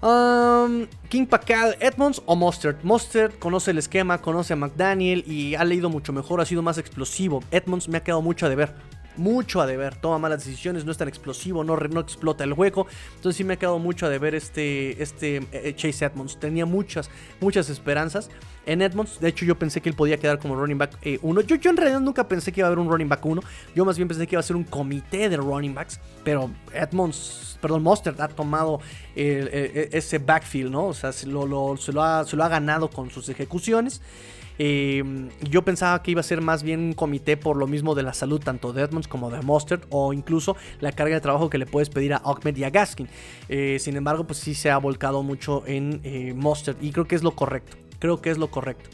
Um, 0.00 0.86
King 1.08 1.26
Pacal, 1.26 1.76
Edmonds 1.80 2.22
o 2.24 2.36
Mustard. 2.36 2.76
Mustard 2.84 3.32
conoce 3.40 3.72
el 3.72 3.78
esquema, 3.78 4.18
conoce 4.18 4.52
a 4.52 4.56
McDaniel 4.56 5.24
y 5.26 5.56
ha 5.56 5.64
leído 5.64 5.90
mucho 5.90 6.12
mejor, 6.12 6.40
ha 6.40 6.44
sido 6.44 6.62
más 6.62 6.78
explosivo. 6.78 7.42
Edmonds 7.50 7.88
me 7.88 7.98
ha 7.98 8.04
quedado 8.04 8.22
mucho 8.22 8.46
a 8.46 8.48
deber. 8.48 8.74
Mucho 9.18 9.60
a 9.60 9.66
deber, 9.66 9.96
toma 9.96 10.18
malas 10.18 10.44
decisiones, 10.44 10.84
no 10.84 10.92
es 10.92 10.98
tan 10.98 11.08
explosivo, 11.08 11.64
no, 11.64 11.76
no 11.76 12.00
explota 12.00 12.44
el 12.44 12.52
hueco. 12.52 12.86
Entonces 13.16 13.36
sí 13.36 13.44
me 13.44 13.54
ha 13.54 13.56
quedado 13.56 13.78
mucho 13.78 14.06
a 14.06 14.08
deber 14.08 14.34
este, 14.34 15.02
este 15.02 15.46
eh, 15.52 15.74
Chase 15.76 16.04
Edmonds. 16.04 16.38
Tenía 16.38 16.66
muchas, 16.66 17.10
muchas 17.40 17.68
esperanzas 17.68 18.30
en 18.64 18.80
Edmonds. 18.80 19.18
De 19.20 19.28
hecho, 19.28 19.44
yo 19.44 19.58
pensé 19.58 19.80
que 19.80 19.88
él 19.88 19.96
podía 19.96 20.18
quedar 20.18 20.38
como 20.38 20.54
running 20.54 20.78
back 20.78 20.98
1. 21.22 21.40
Eh, 21.40 21.44
yo, 21.46 21.56
yo 21.56 21.70
en 21.70 21.76
realidad 21.76 22.00
nunca 22.00 22.28
pensé 22.28 22.52
que 22.52 22.60
iba 22.60 22.68
a 22.68 22.70
haber 22.70 22.78
un 22.78 22.88
running 22.88 23.08
back 23.08 23.26
1. 23.26 23.42
Yo 23.74 23.84
más 23.84 23.96
bien 23.96 24.08
pensé 24.08 24.26
que 24.26 24.36
iba 24.36 24.40
a 24.40 24.44
ser 24.44 24.56
un 24.56 24.64
comité 24.64 25.28
de 25.28 25.36
running 25.36 25.74
backs. 25.74 25.98
Pero 26.22 26.50
Edmonds, 26.72 27.58
perdón, 27.60 27.82
Mustard 27.82 28.20
ha 28.20 28.28
tomado 28.28 28.80
ese 29.14 30.18
backfield, 30.18 30.70
¿no? 30.70 30.86
O 30.86 30.94
sea, 30.94 31.12
se 31.12 31.26
lo, 31.26 31.76
se 31.76 31.92
lo, 31.92 32.02
ha, 32.02 32.48
ganado 32.48 32.88
con 32.88 33.10
sus 33.10 33.28
ejecuciones. 33.28 34.00
Eh, 34.58 35.02
yo 35.48 35.62
pensaba 35.62 36.02
que 36.02 36.10
iba 36.10 36.20
a 36.20 36.24
ser 36.24 36.40
más 36.40 36.62
bien 36.62 36.80
un 36.80 36.92
comité 36.92 37.36
por 37.36 37.56
lo 37.56 37.66
mismo 37.66 37.94
de 37.94 38.02
la 38.02 38.12
salud 38.12 38.40
tanto 38.40 38.72
de 38.72 38.82
Edmonds 38.82 39.08
como 39.08 39.30
de 39.30 39.40
Mustard 39.42 39.82
o 39.90 40.12
incluso 40.12 40.56
la 40.80 40.92
carga 40.92 41.14
de 41.14 41.20
trabajo 41.20 41.48
que 41.48 41.58
le 41.58 41.66
puedes 41.66 41.90
pedir 41.90 42.14
a 42.14 42.22
Ahmed 42.24 42.56
y 42.56 42.64
a 42.64 42.70
Gaskin. 42.70 43.08
Eh, 43.48 43.78
sin 43.80 43.96
embargo, 43.96 44.24
pues 44.26 44.38
sí 44.38 44.54
se 44.54 44.70
ha 44.70 44.78
volcado 44.78 45.22
mucho 45.22 45.62
en 45.66 46.00
Mustard 46.38 46.76
y 46.80 46.90
creo 46.92 47.06
que 47.06 47.14
es 47.14 47.22
lo 47.22 47.32
correcto. 47.32 47.87
Creo 47.98 48.20
que 48.22 48.30
es 48.30 48.38
lo 48.38 48.50
correcto. 48.50 48.88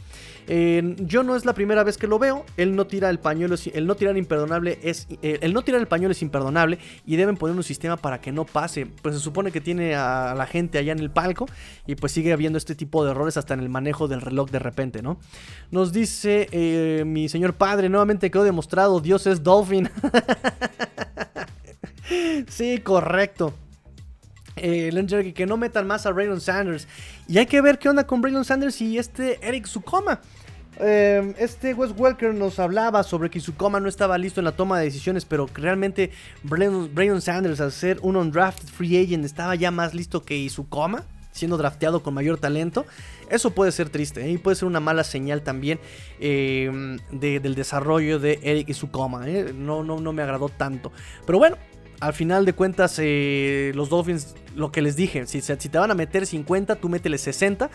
yo 0.46 1.22
no 1.22 1.36
es 1.36 1.44
la 1.44 1.54
primera 1.54 1.84
vez 1.84 1.96
que 1.98 2.06
lo 2.06 2.18
veo. 2.18 2.44
El 2.56 2.76
no 2.76 2.86
tira 2.86 3.10
el 3.10 3.18
pañuelo, 3.18 3.56
el 3.72 3.86
no 3.86 3.94
tirar 3.94 4.16
imperdonable 4.16 4.78
es, 4.82 5.06
eh, 5.22 5.38
el 5.42 5.52
no 5.52 5.62
tirar 5.62 5.80
el 5.80 5.86
pañuelo 5.86 6.12
es 6.12 6.22
imperdonable 6.22 6.78
y 7.06 7.16
deben 7.16 7.36
poner 7.36 7.56
un 7.56 7.62
sistema 7.62 7.96
para 7.96 8.20
que 8.20 8.32
no 8.32 8.44
pase. 8.44 8.86
Pues 8.86 9.14
se 9.14 9.20
supone 9.20 9.52
que 9.52 9.60
tiene 9.60 9.94
a 9.94 10.34
la 10.34 10.46
gente 10.46 10.78
allá 10.78 10.92
en 10.92 10.98
el 10.98 11.10
palco 11.10 11.46
y 11.86 11.94
pues 11.96 12.12
sigue 12.12 12.32
habiendo 12.32 12.58
este 12.58 12.74
tipo 12.74 13.04
de 13.04 13.10
errores 13.10 13.36
hasta 13.36 13.54
en 13.54 13.60
el 13.60 13.68
manejo 13.68 14.08
del 14.08 14.20
reloj 14.20 14.50
de 14.50 14.58
repente, 14.58 15.02
¿no? 15.02 15.18
Nos 15.70 15.92
dice 15.92 16.48
eh, 16.52 17.04
mi 17.06 17.28
señor 17.28 17.54
padre, 17.54 17.88
nuevamente 17.88 18.30
quedó 18.30 18.44
demostrado, 18.44 19.00
Dios 19.00 19.26
es 19.26 19.42
Dolphin. 19.42 19.90
sí, 22.48 22.78
correcto. 22.78 23.54
Eh, 24.56 25.32
que 25.34 25.46
no 25.46 25.56
metan 25.56 25.86
más 25.86 26.06
a 26.06 26.12
Braylon 26.12 26.40
Sanders. 26.40 26.86
Y 27.26 27.38
hay 27.38 27.46
que 27.46 27.60
ver 27.60 27.78
qué 27.78 27.88
onda 27.88 28.06
con 28.06 28.20
Braylon 28.20 28.44
Sanders 28.44 28.80
y 28.80 28.98
este 28.98 29.46
Eric 29.46 29.66
Sukoma. 29.66 30.20
Em, 30.78 31.34
este 31.38 31.72
Wes 31.72 31.92
Welker 31.96 32.34
nos 32.34 32.58
hablaba 32.58 33.04
sobre 33.04 33.30
que 33.30 33.38
Sukoma 33.38 33.78
no 33.78 33.88
estaba 33.88 34.18
listo 34.18 34.40
en 34.40 34.44
la 34.44 34.52
toma 34.52 34.78
de 34.78 34.86
decisiones, 34.86 35.24
pero 35.24 35.48
realmente 35.54 36.10
Braylon, 36.42 37.20
Sanders, 37.20 37.60
al 37.60 37.70
ser 37.70 37.98
un 38.02 38.16
undrafted 38.16 38.68
free 38.68 38.96
agent, 38.96 39.24
estaba 39.24 39.54
ya 39.54 39.70
más 39.70 39.94
listo 39.94 40.24
que 40.24 40.36
Isukoma, 40.36 41.04
siendo 41.30 41.56
drafteado 41.56 42.02
con 42.02 42.14
mayor 42.14 42.38
talento. 42.38 42.86
Eso 43.30 43.50
puede 43.50 43.72
ser 43.72 43.88
triste 43.88 44.24
¿eh? 44.24 44.32
y 44.32 44.38
puede 44.38 44.56
ser 44.56 44.66
una 44.66 44.80
mala 44.80 45.04
señal 45.04 45.42
también 45.42 45.78
em, 46.20 46.98
del 47.10 47.54
desarrollo 47.54 48.18
de 48.18 48.40
Eric 48.42 48.68
Isukoma. 48.70 49.28
¿eh? 49.28 49.52
No, 49.54 49.84
no, 49.84 50.00
no 50.00 50.12
me 50.12 50.22
agradó 50.22 50.48
tanto. 50.48 50.92
Pero 51.24 51.38
bueno, 51.38 51.56
al 52.04 52.12
final 52.12 52.44
de 52.44 52.52
cuentas, 52.52 52.98
eh, 52.98 53.72
los 53.74 53.88
Dolphins, 53.88 54.34
lo 54.54 54.70
que 54.70 54.82
les 54.82 54.94
dije, 54.94 55.26
si, 55.26 55.40
te 55.40 55.78
van 55.78 55.90
a 55.90 55.94
meter 55.94 56.26
50, 56.26 56.76
tú 56.76 56.90
métele 56.90 57.16
60 57.16 57.70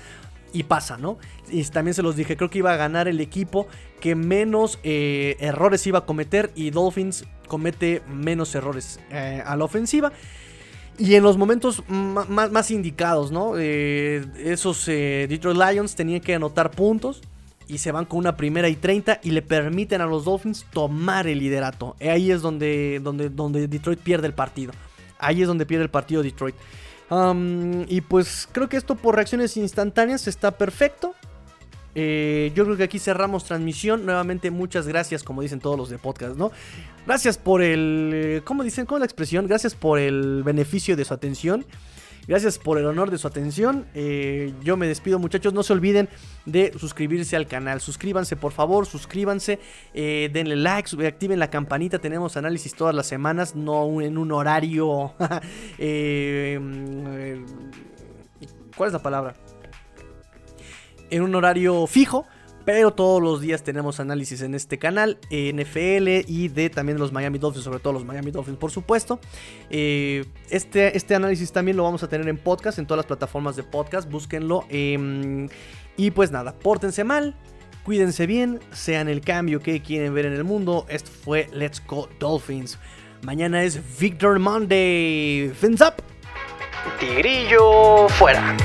y 0.54 0.64
pasa, 0.64 0.98
¿no? 0.98 1.18
Y 1.50 1.64
también 1.66 1.96
se 1.96 2.04
los 2.04 2.16
dije, 2.16 2.38
creo 2.38 2.50
que 2.50 2.60
iba 2.60 2.72
a 2.72 2.78
ganar 2.78 3.08
el 3.08 3.22
equipo 3.22 3.68
que 4.00 4.14
menos 4.16 4.80
eh, 4.84 5.36
errores 5.40 5.86
iba 5.88 6.00
a 6.00 6.06
cometer 6.06 6.52
y 6.56 6.70
Dolphins 6.70 7.26
comete 7.48 8.04
menos 8.08 8.54
errores 8.54 9.00
eh, 9.10 9.42
a 9.44 9.56
la 9.56 9.64
ofensiva. 9.64 10.12
Y 11.00 11.16
en 11.16 11.24
los 11.24 11.38
momentos 11.38 11.84
más, 11.88 12.72
indicados, 12.72 13.32
¿no? 13.32 13.58
esos 13.58 14.86
Detroit 14.86 15.58
Lions 15.58 15.96
tenían 15.96 16.20
que 16.20 16.36
anotar 16.36 16.72
puntos 16.72 17.22
y 17.70 17.78
se 17.78 17.92
van 17.92 18.06
con 18.06 18.20
una 18.20 18.36
primera 18.36 18.68
y 18.68 18.76
30 18.76 19.22
y 19.24 19.32
le 19.32 19.42
permiten 19.42 20.02
a 20.02 20.06
los 20.06 20.26
Dolphins 20.26 20.66
tomar 20.74 21.28
el 21.28 21.40
liderato. 21.40 21.96
Ahí 22.02 22.32
es 22.32 22.42
donde, 22.42 23.00
donde, 23.02 23.30
donde 23.30 23.68
Detroit 23.68 24.00
pierde 24.00 24.28
el 24.28 24.34
partido. 24.34 24.74
Ahí 25.20 25.42
es 25.42 25.48
donde 25.48 25.66
pierde 25.66 25.84
el 25.84 25.90
partido 25.90 26.24
Detroit. 26.24 26.56
y 27.88 28.02
pues 28.02 28.50
creo 28.52 28.68
que 28.68 28.78
esto 28.78 28.96
por 28.96 29.16
reacciones 29.16 29.56
instantáneas 29.56 30.28
está 30.28 30.58
perfecto. 30.58 31.14
Eh, 31.96 32.52
yo 32.56 32.66
creo 32.66 32.78
que 32.78 32.84
aquí 32.84 32.98
cerramos 32.98 33.46
transmisión. 33.46 34.06
Nuevamente, 34.06 34.52
muchas 34.52 34.88
gracias, 34.88 35.24
como 35.24 35.42
dicen 35.42 35.60
todos 35.60 35.78
los 35.78 35.90
de 35.90 35.98
podcast, 35.98 36.38
¿no? 36.38 36.52
Gracias 37.06 37.38
por 37.38 37.62
el. 37.62 38.12
Eh, 38.14 38.42
¿Cómo 38.44 38.64
dicen? 38.64 38.86
¿Cómo 38.86 38.98
es 38.98 39.02
la 39.02 39.06
expresión? 39.06 39.48
Gracias 39.48 39.76
por 39.76 40.00
el 40.00 40.44
beneficio 40.44 40.96
de 40.96 41.06
su 41.06 41.14
atención. 41.14 41.66
Gracias 42.30 42.58
por 42.60 42.78
el 42.78 42.86
honor 42.86 43.12
de 43.12 43.18
su 43.18 43.28
atención. 43.28 43.86
Eh, 43.94 44.54
yo 44.64 44.78
me 44.78 44.88
despido 44.88 45.20
muchachos. 45.20 45.52
No 45.54 45.64
se 45.64 45.74
olviden 45.74 46.08
de 46.46 46.72
suscribirse 46.80 47.36
al 47.36 47.48
canal. 47.48 47.82
Suscríbanse 47.82 48.38
por 48.38 48.54
favor, 48.54 48.86
suscríbanse. 48.86 49.60
denle 49.94 50.56
likes, 50.56 50.96
activen 51.06 51.40
la 51.40 51.50
campanita. 51.50 52.00
Tenemos 52.00 52.38
análisis 52.38 52.74
todas 52.76 52.96
las 52.96 53.08
semanas, 53.08 53.56
no 53.56 54.00
en 54.02 54.18
un 54.18 54.32
horario... 54.32 55.14
Mm, 55.80 57.46
¿Cuál 58.76 58.88
es 58.88 58.94
la 58.94 59.02
palabra? 59.02 59.36
en 61.10 61.24
un 61.24 61.36
horario 61.36 61.88
fijo. 61.88 62.26
Pero 62.72 62.92
todos 62.92 63.20
los 63.20 63.42
días 63.42 63.64
tenemos 63.64 64.00
análisis 64.00 64.44
en 64.44 64.54
este 64.54 64.78
canal, 64.78 65.18
NFL 65.32 66.08
y 66.28 66.50
de 66.50 66.70
también 66.70 67.00
los 67.00 67.12
Miami 67.12 67.40
Dolphins, 67.40 67.64
sobre 67.64 67.80
todo 67.80 67.94
los 67.94 68.06
Miami 68.06 68.30
Dolphins, 68.30 68.60
por 68.60 68.70
supuesto. 68.70 69.20
Eh, 69.72 70.24
este, 70.52 70.96
este 70.96 71.16
análisis 71.16 71.52
también 71.52 71.78
lo 71.78 71.82
vamos 71.82 72.04
a 72.04 72.10
tener 72.10 72.28
en 72.28 72.38
podcast, 72.38 72.78
en 72.78 72.86
todas 72.86 73.00
las 73.00 73.06
plataformas 73.08 73.56
de 73.56 73.64
podcast, 73.64 74.08
búsquenlo. 74.08 74.66
Em, 74.70 75.50
y 75.98 76.12
pues 76.12 76.30
nada, 76.30 76.54
pórtense 76.54 77.04
mal, 77.04 77.34
cuídense 77.86 78.28
bien, 78.28 78.60
sean 78.72 79.10
el 79.10 79.22
cambio 79.22 79.62
que 79.62 79.82
quieren 79.82 80.14
ver 80.14 80.28
en 80.28 80.34
el 80.34 80.44
mundo. 80.44 80.86
Esto 80.90 81.10
fue 81.10 81.48
Let's 81.52 81.82
Go 81.88 82.08
Dolphins. 82.20 82.78
Mañana 83.24 83.64
es 83.64 83.82
Victor 84.00 84.38
Monday. 84.38 85.52
Fins 85.60 85.82
up. 85.82 85.96
Tigrillo 87.00 88.08
fuera. 88.10 88.56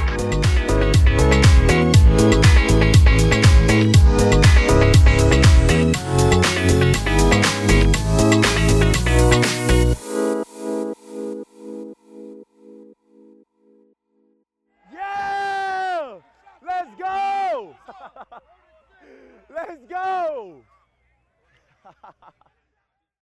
Let's 19.55 19.85
go! 19.89 20.63